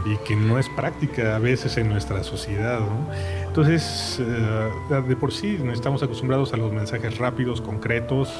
[0.06, 2.80] y que no es práctica a veces en nuestra sociedad.
[2.80, 3.06] ¿no?
[3.46, 8.32] Entonces, eh, de por sí estamos acostumbrados a los mensajes rápidos, concretos,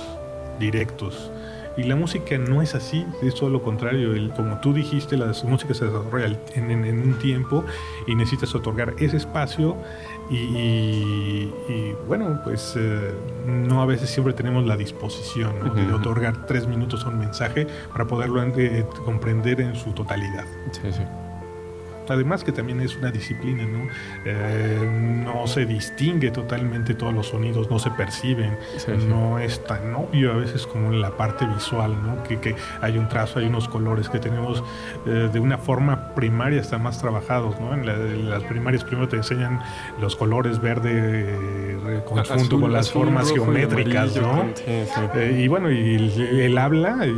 [0.58, 1.30] directos.
[1.76, 4.12] Y la música no es así, es todo lo contrario.
[4.12, 7.64] El, como tú dijiste, la música se desarrolla en, en, un tiempo
[8.06, 9.76] y necesitas otorgar ese espacio
[10.30, 11.50] y,
[12.06, 13.12] bueno, pues eh,
[13.46, 18.06] no a veces siempre tenemos la disposición de otorgar tres minutos a un mensaje para
[18.06, 20.44] poderlo eh, comprender en su totalidad.
[20.72, 21.02] Sí, sí.
[22.10, 23.88] Además que también es una disciplina, ¿no?
[24.24, 28.56] Eh, no se distingue totalmente todos los sonidos, no se perciben,
[29.08, 32.22] no es tan obvio a veces como en la parte visual, ¿no?
[32.24, 34.62] Que, que hay un trazo, hay unos colores que tenemos
[35.06, 37.74] eh, de una forma primaria están más trabajados, ¿no?
[37.74, 39.60] En, las primarias primero te enseñan
[40.00, 44.46] los colores verde eh, conjunto con las formas geométricas, ¿no?
[45.38, 45.96] y bueno, y
[46.40, 47.12] el, habla y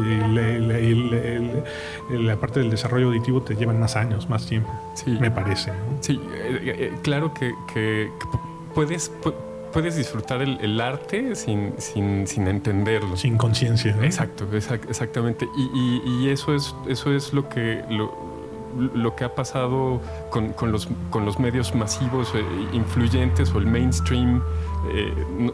[2.11, 4.71] la parte del desarrollo auditivo te llevan más años, más tiempo,
[5.07, 5.73] me parece.
[6.01, 8.11] Sí, eh, eh, claro que,
[8.75, 9.11] puedes,
[9.73, 13.17] puedes disfrutar el, arte sin, sin, entenderlo.
[13.17, 13.97] Sin conciencia.
[14.03, 15.49] Exacto, exactamente.
[15.57, 17.85] Y, eso, es, eso es lo que...
[18.95, 24.43] Lo, que ha pasado con, los, con los medios masivos eh, influyentes o el mainstream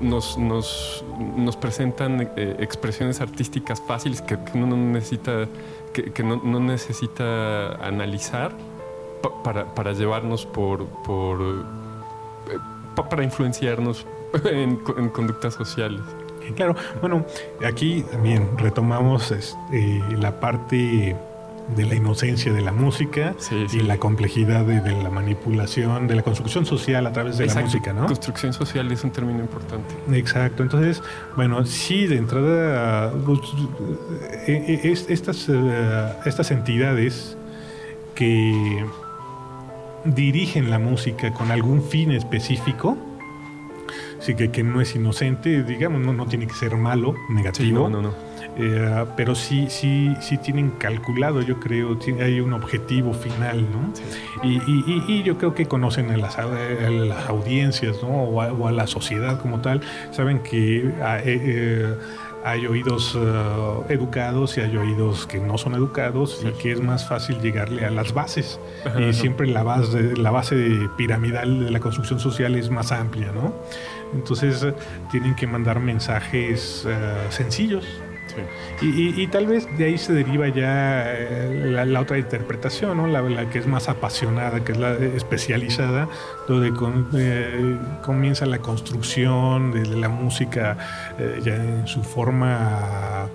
[0.01, 1.05] nos, nos,
[1.37, 5.49] nos, presentan expresiones artísticas fáciles que, uno no necesita
[5.93, 8.53] que, no, necesita analizar
[9.43, 12.59] para, llevarnos por, por eh,
[13.11, 14.07] para influenciarnos
[14.45, 14.77] en,
[15.11, 16.01] conductas sociales.
[16.57, 17.27] Claro, bueno,
[17.66, 21.14] aquí también retomamos este, la parte
[21.77, 23.35] de la inocencia de la música
[23.73, 27.93] y la complejidad de, la manipulación, de la construcción social a través de la música,
[27.93, 28.07] ¿no?
[28.07, 29.95] Construcción social es un término importante.
[30.12, 30.62] Exacto.
[30.62, 31.03] Entonces,
[31.37, 33.41] bueno, sí, de entrada, pues,
[34.47, 35.51] eh, eh, estas,
[36.25, 37.37] estas entidades
[38.14, 38.85] que
[40.05, 42.96] dirigen la música con algún fin específico,
[44.20, 47.88] sí que, que no es inocente, digamos, no, no tiene que ser malo, negativo.
[47.88, 48.28] no, no, no
[48.61, 53.92] eh, pero sí, sí, sí tienen calculado, yo creo, hay un objetivo final, ¿no?
[54.42, 56.38] Y, yo creo que conocen a las,
[57.28, 58.09] audiencias, ¿no?
[58.09, 59.80] O a, la sociedad como tal,
[60.11, 61.94] saben que ah, eh, eh,
[62.45, 63.18] hay oídos
[63.89, 67.91] educados y hay oídos que no son educados y que es más fácil llegarle a
[67.91, 68.61] las bases.
[68.99, 73.55] Y siempre la base, la base piramidal de la construcción social es más amplia, ¿no?
[74.14, 74.66] Entonces
[75.11, 76.86] tienen que mandar mensajes
[77.30, 77.84] sencillos,
[78.81, 83.07] y, tal vez de ahí se deriva ya eh, la, otra interpretación, ¿no?
[83.07, 86.09] la, que es más apasionada, que es la especializada,
[86.47, 86.72] donde
[87.16, 90.76] eh, comienza la construcción de, la música
[91.18, 93.29] eh, ya en su forma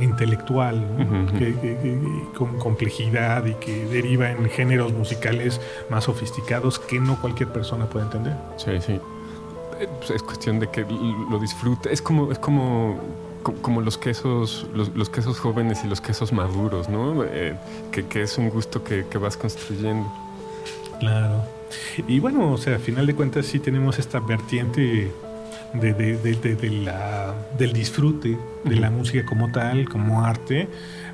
[0.00, 0.84] intelectual,
[2.36, 8.06] con complejidad y que deriva en géneros musicales más sofisticados que no cualquier persona puede
[8.06, 8.34] entender.
[8.56, 9.00] Sí, sí.
[9.98, 10.86] Pues, es cuestión de que
[11.30, 11.92] lo disfrute.
[11.92, 12.98] Es como, es como,
[13.42, 17.24] como los quesos, los, quesos jóvenes y los quesos maduros, ¿no?
[17.24, 17.54] Eh,
[17.90, 20.10] que, es un gusto que, vas construyendo.
[21.00, 21.42] Claro.
[22.06, 25.12] Y bueno, o sea, a final de cuentas sí tenemos esta vertiente
[25.74, 30.68] de, la, del disfrute de la música como tal, como arte,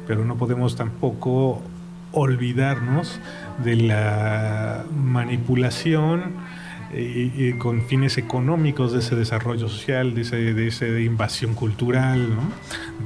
[0.07, 1.63] pero no podemos tampoco
[2.13, 3.19] olvidarnos
[3.65, 6.35] de la manipulación
[6.93, 12.29] y, con fines económicos de ese desarrollo social, de, ese, de esa invasión cultural.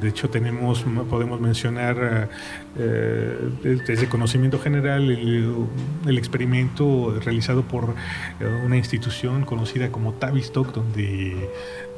[0.01, 2.31] De hecho, tenemos, podemos mencionar
[2.79, 3.39] eh,
[3.87, 7.95] desde conocimiento general el, experimento realizado por
[8.41, 11.51] eh, una institución conocida como Tavistock, donde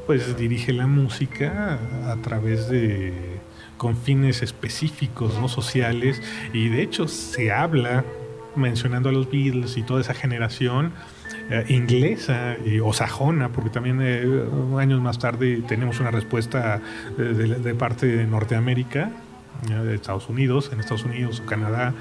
[0.07, 3.13] pues dirige la música a través de
[3.77, 6.23] con fines específicos, no sociales,
[6.53, 8.05] y de hecho se habla
[8.55, 10.93] mencionando a los Beatles y toda esa generación
[11.51, 14.25] eh, inglesa o sajona, porque también eh,
[14.79, 16.81] años más tarde tenemos una respuesta
[17.19, 19.11] eh, de, parte de Norteamérica
[19.69, 21.95] de Estados Unidos, en Estados Unidos o Canadá,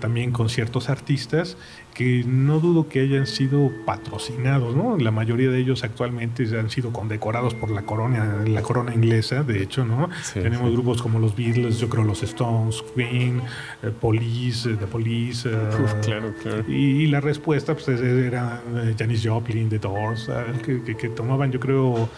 [0.00, 1.56] también con ciertos artistas
[1.94, 4.96] que no dudo que hayan sido patrocinados, ¿no?
[4.96, 9.62] La mayoría de ellos actualmente han sido condecorados por la corona, la corona inglesa, de
[9.62, 10.08] hecho, ¿no?
[10.32, 13.42] Tenemos grupos como los Beatles, yo creo los Stones, Queen,
[13.82, 15.48] eh, Police, eh, The Police.
[15.48, 15.52] Eh,
[16.02, 16.64] claro, claro.
[16.68, 18.62] Y, la respuesta pues era
[18.98, 20.30] Janis Joplin, The Doors,
[20.64, 22.08] que, que tomaban, yo creo,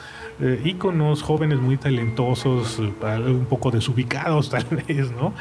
[0.40, 5.32] eh, íconos jóvenes muy talentosos, un poco desubicados tal vez, ¿no?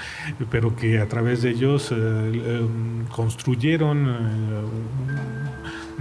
[0.51, 4.07] Pero que a través de ellos eh, em, construyeron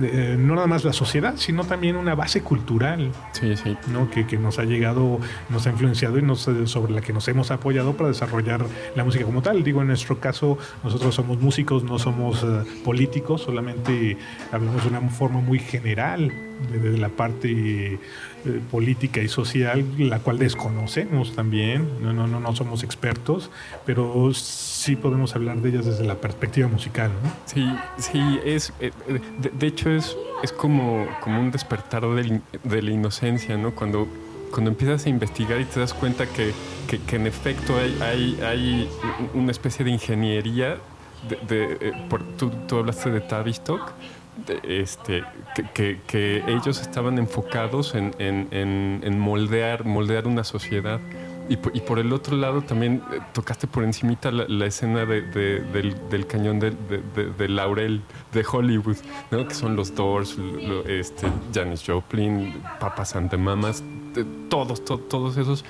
[0.01, 3.77] eh, no nada más la sociedad, sino también una base cultural sí, sí.
[3.93, 4.11] ¿no?
[4.11, 5.21] que, que, nos ha llegado,
[5.51, 8.65] nos ha influenciado y nos, sobre la que nos hemos apoyado para desarrollar
[8.97, 9.63] la música como tal.
[9.63, 12.45] Digo, en nuestro caso, nosotros somos músicos, no somos
[12.85, 14.17] políticos, solamente
[14.51, 16.33] hablamos de una forma muy general
[16.71, 17.99] de, la parte
[18.45, 23.51] eh, política y social, la cual desconocemos también, no, no, no, no somos expertos,
[23.87, 27.11] pero sí podemos hablar de ellas desde la perspectiva musical.
[27.23, 27.33] ¿no?
[27.47, 27.67] Sí,
[27.99, 28.91] sí, es, eh,
[29.59, 33.75] de, hecho es, es como, como un despertar de, de la inocencia, ¿no?
[33.75, 34.09] Cuando
[34.53, 36.53] cuando empiezas a investigar y te das cuenta que,
[36.87, 38.91] que, en efecto hay, hay, hay,
[39.35, 40.77] una especie de ingeniería
[41.49, 41.93] de,
[42.37, 43.93] tú, tú, hablaste de Tavistock,
[44.63, 45.25] este,
[45.75, 48.49] que, que, ellos estaban enfocados en, en,
[49.03, 51.01] en, moldear, moldear una sociedad.
[51.49, 55.97] Y, y, por el otro lado también eh, tocaste por encimita la, escena de, del,
[56.09, 58.01] del, cañón de, de, Laurel
[58.33, 58.97] de Hollywood,
[59.31, 59.47] ¿no?
[59.47, 60.39] que son los Doors,
[60.87, 63.83] este, Janis Joplin, Papas ante Mamas,
[64.49, 65.65] todos, todos esos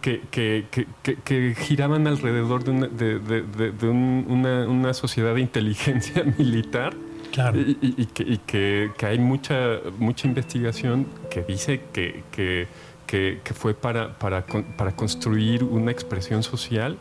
[0.00, 0.66] que, que,
[1.24, 6.94] que, giraban alrededor de, una, de, una, una sociedad de inteligencia militar
[7.36, 12.22] y, que, hay mucha, mucha investigación que dice que,
[13.06, 16.96] que, fue para, para, para construir una expresión social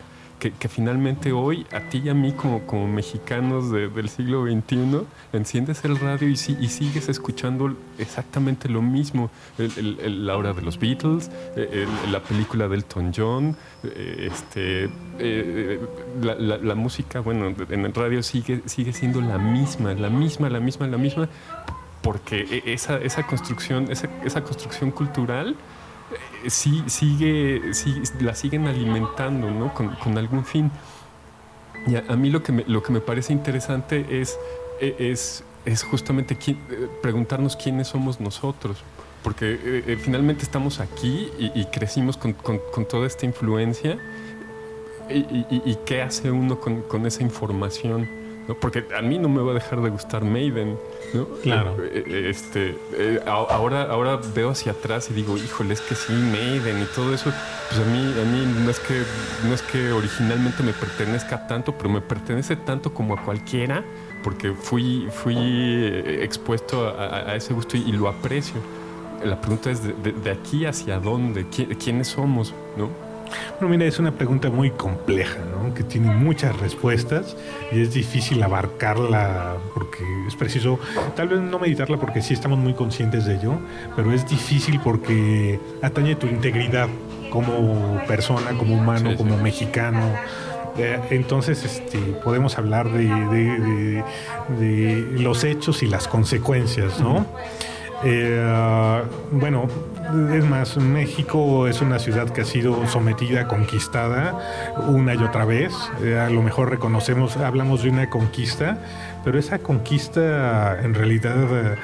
[0.52, 5.02] que, finalmente hoy, a ti y a mí como, como mexicanos del siglo XXI,
[5.34, 9.30] enciendes el radio y, y sigues escuchando exactamente lo mismo.
[9.58, 11.32] la hora de los Beatles,
[12.12, 14.90] la película del Elton John, eh, este,
[15.20, 15.80] eh,
[16.22, 20.88] la, música, bueno, en el radio sigue, sigue siendo la misma, la misma, la misma,
[20.88, 21.30] la misma,
[22.02, 25.56] porque e, esa, esa construcción, esa, esa construcción cultural
[26.48, 27.62] sí, sigue,
[28.20, 29.74] la siguen alimentando ¿no?
[29.74, 30.72] con, algún fin.
[31.88, 34.38] Y a, mí lo que, me, lo que me parece interesante es,
[34.80, 36.56] e, es, es justamente eh,
[37.02, 38.78] preguntarnos quiénes somos nosotros.
[39.24, 43.98] Porque eh, eh, finalmente estamos aquí y, crecimos con, con, toda esta influencia.
[45.10, 48.23] Y, y, qué hace uno con esa información?
[48.48, 48.56] ¿No?
[48.56, 50.78] Porque a mí no me va a dejar de gustar Maiden,
[51.14, 51.26] ¿no?
[51.42, 51.76] Claro.
[51.84, 56.14] Eh, eh, este, eh, ahora, ahora veo hacia atrás y digo, híjole, es que sí,
[56.14, 57.32] Maiden y todo eso,
[57.70, 59.04] pues a mí, a mí no es que,
[59.48, 63.84] no es que originalmente me pertenezca tanto, pero me pertenece tanto como a cualquiera,
[64.24, 65.36] porque fui, fui
[66.22, 68.56] expuesto a, ese gusto y, lo aprecio.
[69.24, 73.13] La pregunta es de, de, aquí hacia dónde, quiénes somos, ¿no?
[73.60, 75.74] Bueno, mira, es una pregunta muy compleja, ¿no?
[75.74, 77.36] que tiene muchas respuestas
[77.72, 80.80] y es difícil abarcarla porque es preciso,
[81.16, 83.60] tal vez no meditarla porque sí estamos muy conscientes de ello,
[83.96, 86.88] pero es difícil porque atañe tu integridad
[87.32, 90.12] como persona, como humano, como mexicano.
[90.78, 94.04] Eh, entonces este, podemos hablar de,
[95.20, 97.26] los hechos y las consecuencias, ¿no?
[98.06, 99.02] Eh,
[99.32, 99.68] bueno,
[100.34, 104.38] es más, México es una ciudad que ha sido sometida, conquistada
[104.88, 105.74] una y otra vez.
[106.02, 108.78] Eh, a lo mejor reconocemos, hablamos de una conquista,
[109.24, 111.76] pero esa conquista en realidad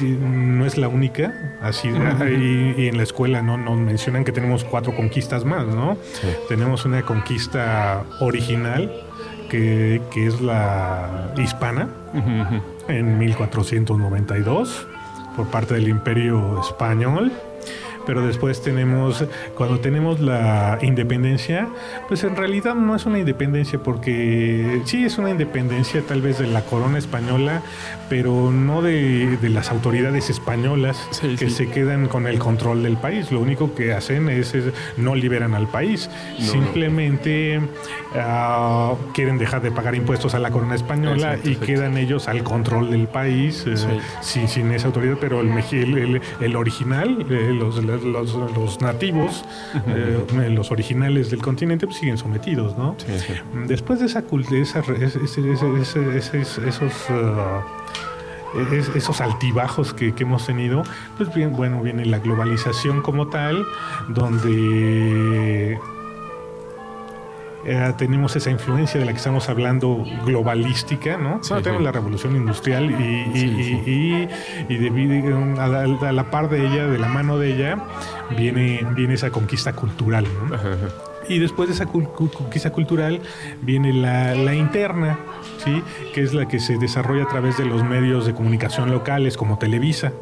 [0.00, 1.32] eh, no es la única.
[1.62, 5.96] Así, y, en la escuela no nos mencionan que tenemos cuatro conquistas más, ¿no?
[6.48, 8.90] Tenemos una conquista original.
[9.50, 11.88] Que, que es la hispana,
[12.86, 14.86] en 1492
[15.36, 17.32] por parte del Imperio Español
[18.06, 19.24] pero después tenemos,
[19.56, 21.68] cuando tenemos la independencia,
[22.08, 26.46] pues en realidad no es una independencia porque sí es una independencia tal vez de
[26.46, 27.62] la corona española,
[28.08, 33.30] pero no de, las autoridades españolas que se quedan con el control del país.
[33.32, 34.54] Lo único que hacen es,
[34.96, 37.60] no liberan al país, simplemente
[38.14, 42.90] ah, quieren dejar de pagar impuestos a la corona española y quedan ellos al control
[42.90, 43.76] del país eh,
[44.20, 49.44] sin, esa autoridad, pero el, el, el original, eh, los los, nativos,
[49.86, 52.96] eh, los originales del continente, pues siguen sometidos, ¿no?
[53.66, 54.60] Después de esa, de
[56.68, 56.92] esos
[58.94, 60.82] esos altibajos que, hemos tenido,
[61.16, 63.64] pues bien, bueno, viene la globalización como tal,
[64.08, 65.78] donde
[67.64, 71.40] eh, tenemos esa influencia de la que estamos hablando globalística, ¿no?
[71.40, 74.28] tenemos la revolución industrial y,
[75.58, 77.84] a, la, par de ella, de la mano de ella,
[78.36, 81.09] viene, viene esa conquista cultural, ¿no?
[81.30, 83.20] Y después de esa conquista cultural
[83.62, 85.16] viene la, la interna,
[85.64, 85.82] ¿sí?
[86.12, 89.56] que es la que se desarrolla a través de los medios de comunicación locales como
[89.56, 90.12] Televisa.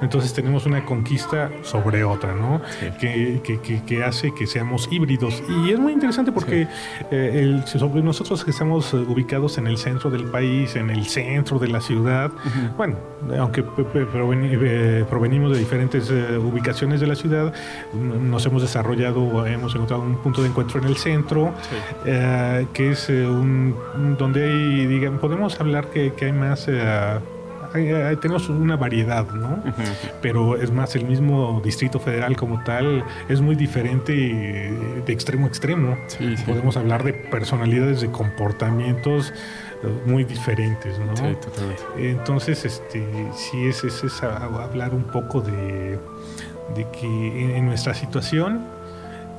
[0.00, 2.60] Entonces tenemos una conquista sobre otra, ¿no?
[3.00, 5.42] Que, que, que, hace que seamos híbridos.
[5.64, 6.68] Y es muy interesante porque
[7.10, 11.68] eh, sobre nosotros que estamos ubicados en el centro del país, en el centro de
[11.68, 12.30] la ciudad,
[12.76, 12.96] bueno,
[13.40, 17.52] aunque eh, provenimos de diferentes eh, ubicaciones de la ciudad,
[17.92, 21.52] nos hemos desarrollado, hemos encontrado un punto de encuentro en el centro,
[22.04, 23.76] que es un,
[24.18, 26.68] donde hay digan, podemos hablar que, hay más...
[27.76, 29.60] Eh, tenemos una variedad, ¿no?
[30.22, 35.48] Pero es más, el mismo Distrito Federal como tal es muy diferente de extremo a
[35.48, 35.98] extremo.
[36.46, 39.32] Podemos hablar de personalidades, de comportamientos
[39.82, 41.16] eh, muy diferentes, ¿no?
[41.16, 41.82] Sí, totalmente.
[41.98, 45.98] Entonces, este, sí es, es, es hablar un poco de,
[46.76, 48.64] de que en nuestra situación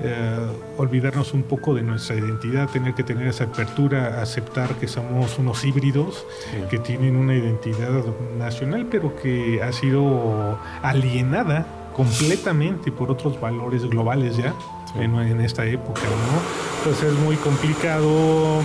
[0.02, 0.40] eh,
[0.78, 5.64] olvidarnos un poco de nuestra identidad, tener que tener esa apertura, aceptar que somos unos
[5.64, 6.26] híbridos
[6.70, 8.04] que tienen una identidad
[8.38, 11.66] nacional, pero que ha sido alienada
[11.96, 14.54] completamente por otros valores globales ya
[15.00, 16.78] en, esta época, ¿no?
[16.80, 18.62] Entonces es muy complicado.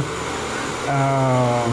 [0.89, 1.64] Ah,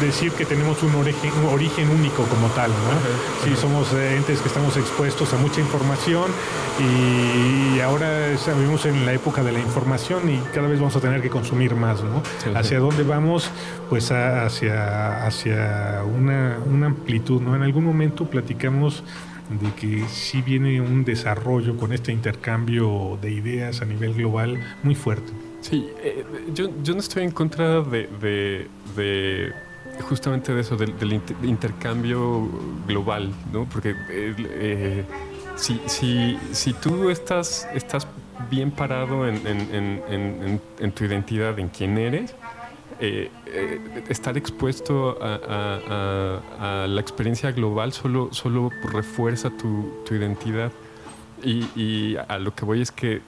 [0.00, 3.44] decir que tenemos un origen, un origen único como tal, ¿no?
[3.44, 6.30] Sí, somos entes que estamos expuestos a mucha información
[6.78, 11.22] y ahora vivimos en la época de la información y cada vez vamos a tener
[11.22, 12.22] que consumir más, ¿no?
[12.54, 13.50] ¿Hacia dónde vamos?
[13.88, 17.54] Pues hacia, hacia una, una amplitud, ¿no?
[17.56, 19.04] En algún momento platicamos
[19.60, 24.94] de que sí viene un desarrollo con este intercambio de ideas a nivel global muy
[24.94, 25.32] fuerte.
[25.62, 29.52] Sí, eh, yo, yo, no estoy en contra de, de,
[30.02, 32.48] justamente de eso, del, intercambio
[32.86, 33.64] global, ¿no?
[33.66, 35.04] Porque eh,
[35.54, 38.08] si, si, si, tú estás, estás
[38.50, 42.34] bien parado en, en, en, tu identidad, en quién eres,
[42.98, 43.30] eh,
[44.08, 50.72] estar expuesto a, a, la experiencia global solo, solo refuerza tu, tu identidad.
[51.40, 53.22] Y, y, a lo que voy es que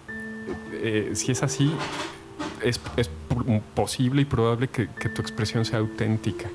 [1.15, 1.73] si es así,
[2.65, 3.11] es, es
[3.75, 6.49] posible y probable que, tu expresión sea auténtica.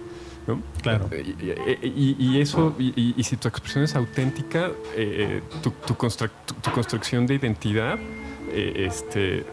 [0.47, 0.61] ¿no?
[0.81, 1.09] Claro.
[1.11, 7.99] Y, eso, y, si tu expresión es auténtica, eh, tu, tu, construcción de identidad
[8.51, 9.45] eh, este,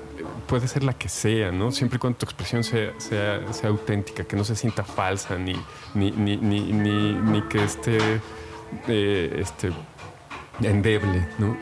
[0.46, 1.72] puede ser la que sea, ¿no?
[1.72, 5.54] Siempre y cuando tu expresión sea, sea, sea auténtica, que no se sienta falsa, ni,
[5.94, 7.98] ni, ni, ni, ni que esté
[8.88, 9.72] eh, este,
[10.62, 11.56] endeble, ¿no?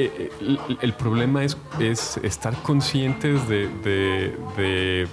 [0.00, 3.68] Eh, eh, el, problema es, es, estar conscientes de,
[4.56, 5.06] de,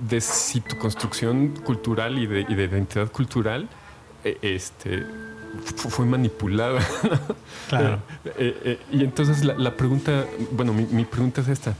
[0.00, 3.68] de, si tu construcción cultural y de, identidad cultural
[4.24, 5.06] eh, este,
[5.76, 6.80] fue manipulada.
[7.68, 8.00] Claro.
[8.90, 11.74] y entonces la, pregunta, bueno, mi pregunta es esta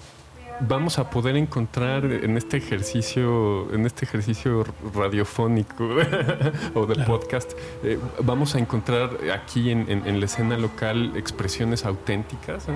[0.60, 5.84] vamos a poder encontrar en este ejercicio, en este ejercicio radiofónico
[6.74, 7.52] o de podcast,
[7.82, 12.66] eh, vamos a encontrar aquí en, la escena local expresiones auténticas,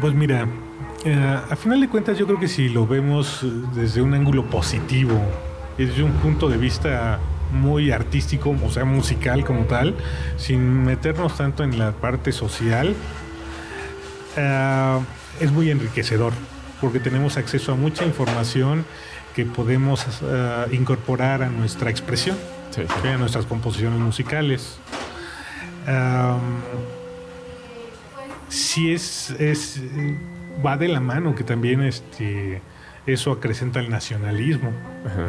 [0.00, 0.46] Pues mira,
[1.04, 5.18] eh, a final de cuentas yo creo que si lo vemos desde un ángulo positivo,
[5.76, 7.18] desde un punto de vista
[7.52, 9.94] muy artístico, o sea, musical como tal,
[10.36, 12.94] sin meternos tanto en la parte social,
[14.36, 15.00] uh,
[15.40, 16.32] es muy enriquecedor
[16.80, 18.84] porque tenemos acceso a mucha información
[19.34, 22.36] que podemos eh, incorporar a nuestra expresión,
[23.04, 24.78] a nuestras composiciones musicales.
[28.48, 29.80] si es, es,
[30.64, 32.60] va de la mano que también este,
[33.08, 34.70] eso acrecenta el nacionalismo,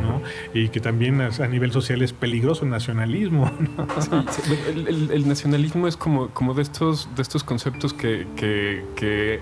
[0.02, 0.22] ¿no?
[0.54, 3.50] Y que también a, nivel social es peligroso el nacionalismo.
[4.76, 9.40] El, nacionalismo es como, como de estos de estos conceptos que, que, que,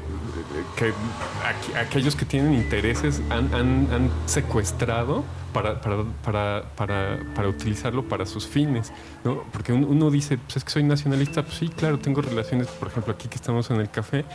[1.80, 5.24] aquellos que tienen intereses han, han, han secuestrado
[5.54, 8.92] para, para, para, para, para utilizarlo para sus fines,
[9.24, 9.44] ¿no?
[9.52, 13.14] Porque uno dice, pues es que soy nacionalista, pues sí, claro, tengo relaciones, por ejemplo,
[13.14, 14.26] aquí que estamos en el café,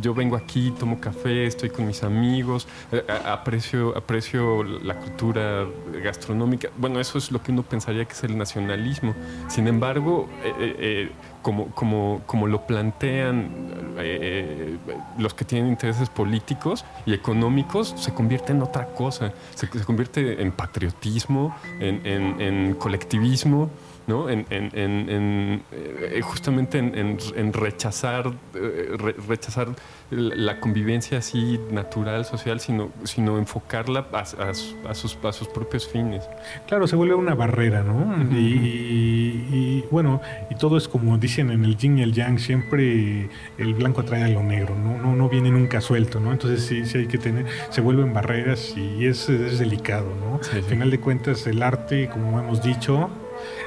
[0.00, 5.66] yo vengo aquí, tomo café, estoy con mis amigos, eh, aprecio, aprecio la cultura
[6.02, 6.68] gastronómica.
[6.76, 9.14] Bueno, eso es lo que uno pensaría que es el nacionalismo.
[9.48, 11.12] Sin embargo, eh, eh,
[11.42, 13.50] como, como, como lo plantean
[13.98, 14.78] eh,
[15.18, 19.32] los que tienen intereses políticos y económicos, se convierte en otra cosa.
[19.54, 22.06] Se, convierte en patriotismo, en,
[22.40, 23.70] en colectivismo.
[24.06, 24.28] ¿No?
[24.28, 28.96] En, eh, justamente en, rechazar, eh,
[29.28, 29.68] rechazar
[30.10, 34.54] la convivencia así natural, social, sino, sino enfocarla a,
[34.94, 36.28] sus, sus propios fines.
[36.66, 38.22] Claro, se vuelve una barrera, ¿no?
[38.32, 43.28] y, bueno, y todo es como dicen en el yin y el yang, siempre
[43.58, 44.98] el blanco atrae a lo negro, ¿no?
[44.98, 46.32] No, no viene nunca suelto, ¿no?
[46.32, 50.40] Entonces sí, sí hay que tener, se vuelven barreras y es, es delicado, ¿no?
[50.52, 53.10] Al final de cuentas, el arte, como hemos dicho,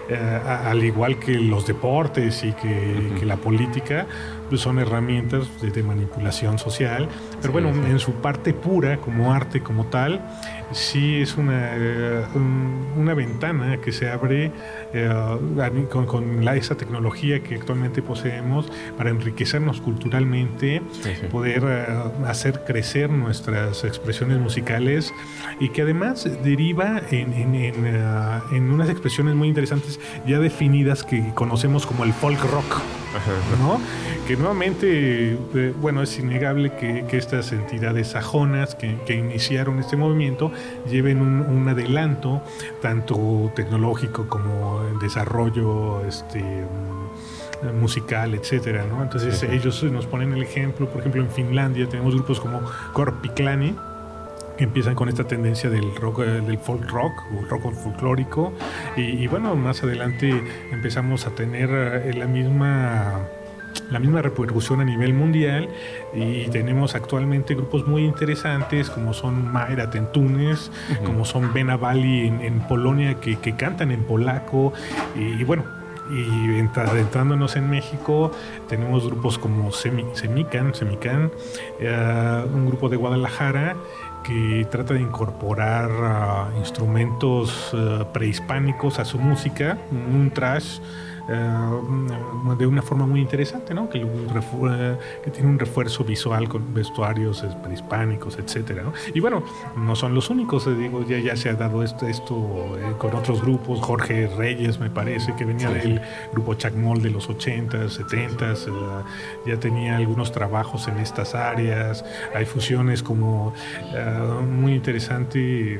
[0.07, 4.05] eh, al igual que los deportes y que, la política,
[4.49, 7.07] pues son herramientas de, manipulación social.
[7.41, 10.21] Pero bueno, en su parte pura, como arte, como tal,
[10.71, 12.25] sí es una, eh,
[12.95, 14.51] una ventana que se abre
[14.93, 15.09] eh,
[15.89, 20.81] con, la, esa tecnología que actualmente poseemos para enriquecernos culturalmente,
[21.31, 21.85] poder eh,
[22.25, 25.13] hacer crecer nuestras expresiones musicales
[25.59, 32.03] y que además deriva en, en, unas expresiones muy interesantes ya definidas que conocemos como
[32.03, 32.81] el folk rock,
[33.59, 33.79] ¿no?
[34.27, 35.37] que nuevamente,
[35.79, 40.51] bueno, es innegable que, estas entidades sajonas que, que iniciaron este movimiento
[40.89, 42.41] lleven un, adelanto,
[42.81, 46.43] tanto tecnológico como en desarrollo este,
[47.79, 49.01] musical, etcétera, ¿no?
[49.01, 52.61] Entonces ellos nos ponen el ejemplo, por ejemplo en Finlandia tenemos grupos como
[52.93, 53.75] Korpiklani,
[54.57, 58.53] que empiezan con esta tendencia del rock, eh, del folk rock o rock folclórico.
[58.95, 63.27] Y, bueno, más adelante empezamos a tener eh, la misma
[63.91, 65.69] la misma repercusión a nivel mundial.
[66.13, 70.71] Y tenemos actualmente grupos muy interesantes como son Mayra Tentunes,
[71.05, 74.73] como son Bena Bali en, Polonia que, cantan en polaco.
[75.15, 75.65] Y, bueno,
[76.09, 78.31] y entrándonos en México
[78.69, 81.31] tenemos grupos como Semican, Semican
[81.79, 83.75] eh, un grupo de Guadalajara
[84.25, 90.79] que trata de incorporar ah, instrumentos ah, prehispánicos a su música, un trash
[91.27, 93.89] eh, de una forma muy interesante, ¿no?
[93.89, 98.83] que, que, tiene un refuerzo visual con vestuarios prehispánicos, etcétera.
[98.83, 98.93] ¿no?
[99.13, 99.43] Y bueno,
[99.75, 102.35] no son los únicos, eh, digo, ya, ya se ha dado esto, esto
[102.77, 106.01] eh, con otros grupos, Jorge Reyes me parece, que venía del
[106.31, 109.03] grupo Chacmol de los 80s, 70s,
[109.45, 113.53] ya tenía algunos trabajos en estas áreas, hay fusiones como
[114.47, 115.79] muy interesante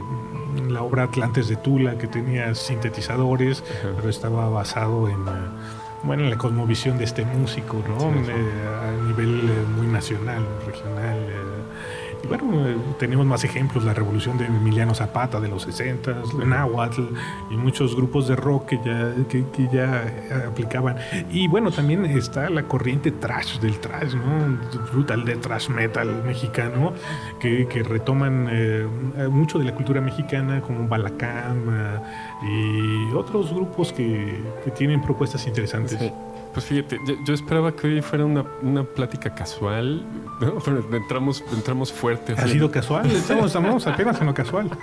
[0.70, 3.64] la obra Atlantes de Tula, que tenía sintetizadores,
[3.96, 5.26] pero estaba basado en
[6.04, 8.12] bueno, en la cosmovisión de este músico, ¿no?
[8.12, 8.36] Eh,
[8.84, 11.14] a nivel eh, muy nacional, regional.
[12.26, 17.03] Eh, bueno, eh, tenemos más ejemplos, la revolución de Emiliano Zapata de los 60, Nahuatl
[17.51, 20.97] y muchos grupos de rock que ya, que, ya aplicaban.
[21.32, 24.57] Y bueno, también está la corriente trash del trash, ¿no?
[24.91, 26.93] Brutal de trash metal mexicano,
[27.39, 28.88] que, retoman eh,
[29.30, 31.65] mucho de la cultura mexicana, como Balacam
[32.41, 34.41] y otros grupos que,
[34.76, 36.11] tienen propuestas interesantes.
[36.56, 40.06] Pues fíjate, yo, esperaba que hoy fuera una, una plática casual,
[40.39, 40.58] ¿no?
[40.66, 42.34] pero entramos, entramos fuerte.
[42.38, 43.12] ¿Ha sido casual?
[43.12, 44.72] Estamos, estamos apenas en lo casual.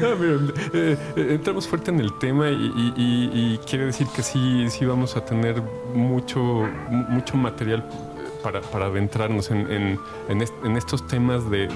[0.00, 5.24] Eh, eh, entramos fuerte en el tema y, quiere decir que sí, sí vamos a
[5.24, 5.62] tener
[5.94, 6.68] mucho,
[7.08, 7.88] mucho material
[8.42, 9.98] para, para adentrarnos en, en,
[10.28, 11.68] en, estos temas de,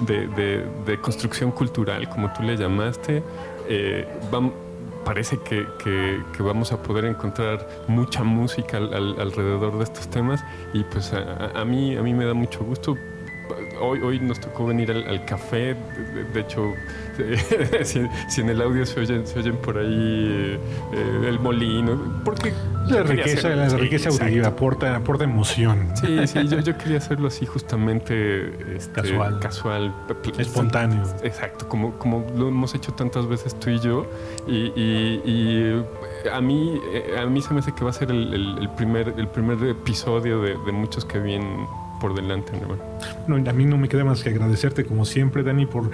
[0.00, 3.22] de, de, construcción cultural, como tú le llamaste.
[3.68, 4.54] Eh, vamos
[5.04, 5.66] parece que,
[6.38, 12.02] vamos a poder encontrar mucha música alrededor de estos temas y pues a, mí, a
[12.02, 12.96] mí me da mucho gusto.
[13.80, 15.74] Hoy, hoy nos tocó venir al, café,
[16.34, 16.74] de, hecho,
[17.82, 20.58] si, en el audio se oyen, se oyen por ahí
[20.92, 22.52] eh, el molino, porque
[22.88, 25.90] la riqueza, la riqueza auditiva aporta, aporta emoción.
[25.94, 29.94] Sí, sí, yo, quería hacerlo así justamente este, casual, casual,
[30.38, 31.02] espontáneo.
[31.22, 34.06] Exacto, como, como lo hemos hecho tantas veces tú y yo.
[34.46, 35.72] Y,
[36.30, 36.80] a mí,
[37.18, 40.72] a mí se me hace que va a ser el, primer, el primer episodio de,
[40.72, 41.66] muchos que vienen
[42.00, 42.52] por delante.
[43.28, 45.90] Bueno, a mí no me queda más que agradecerte como siempre, Dani, por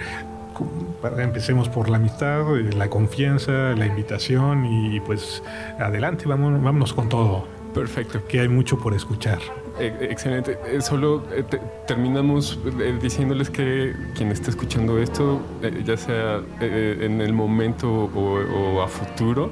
[1.19, 5.43] empecemos por la amistad, eh, la confianza, la invitación y pues
[5.79, 7.45] adelante, vámonos, vámonos con todo.
[7.73, 8.25] Perfecto.
[8.27, 9.39] Que hay mucho por escuchar.
[9.79, 10.57] Eh, excelente.
[10.65, 11.23] Eh, solo
[11.85, 12.59] terminamos
[12.99, 15.39] diciéndoles que quien esté escuchando esto,
[15.85, 19.51] ya sea en el momento o, a futuro,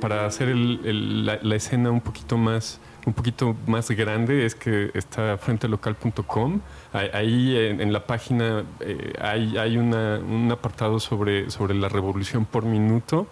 [0.00, 6.60] para, hacer la, escena un poquito más un poquito más grande es que está frentelocal.com.
[6.92, 13.26] Ahí en, la página eh, hay, hay un apartado sobre, sobre la revolución por minuto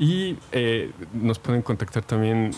[0.00, 0.38] y
[1.12, 2.52] nos pueden contactar también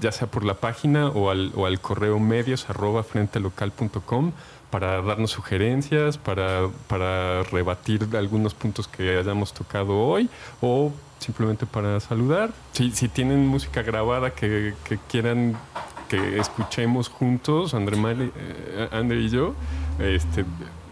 [0.00, 4.32] ya sea por la página o al, o al correo medios arroba frentelocal.com
[4.70, 10.28] para darnos sugerencias, para, para rebatir algunos puntos que hayamos tocado hoy
[10.60, 12.50] o simplemente para saludar.
[12.72, 14.74] Si, si tienen música grabada que,
[15.08, 15.56] quieran
[16.08, 19.54] que escuchemos juntos, André, eh, André y yo,
[19.98, 20.44] este,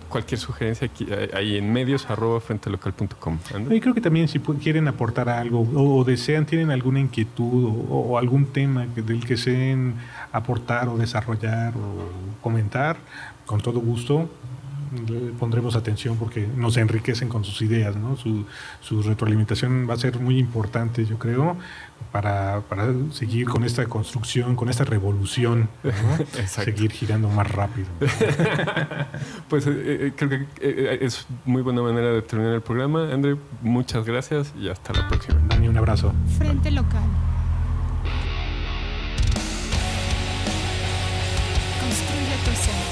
[0.08, 3.38] cualquier sugerencia aquí, eh, ahí en medios arroba frentelocal.com.
[3.70, 8.46] Y creo que también si quieren aportar algo o, desean, tienen alguna inquietud o, algún
[8.46, 9.94] tema del que deseen
[10.32, 12.96] aportar o desarrollar o comentar,
[13.44, 14.28] con todo gusto
[15.38, 18.16] pondremos atención porque nos enriquecen con sus ideas, ¿no?
[18.16, 18.44] Su,
[18.80, 21.56] su retroalimentación va a ser muy importante, yo creo,
[22.12, 25.68] para, para seguir con esta construcción, con esta revolución,
[26.46, 27.88] seguir girando más rápido.
[29.48, 33.12] pues eh, eh, creo que eh, es muy buena manera de terminar el programa.
[33.12, 35.40] André, muchas gracias y hasta la próxima.
[35.48, 36.12] Dani, un abrazo.
[36.38, 37.02] Frente local.
[41.80, 42.85] Construye tu ser.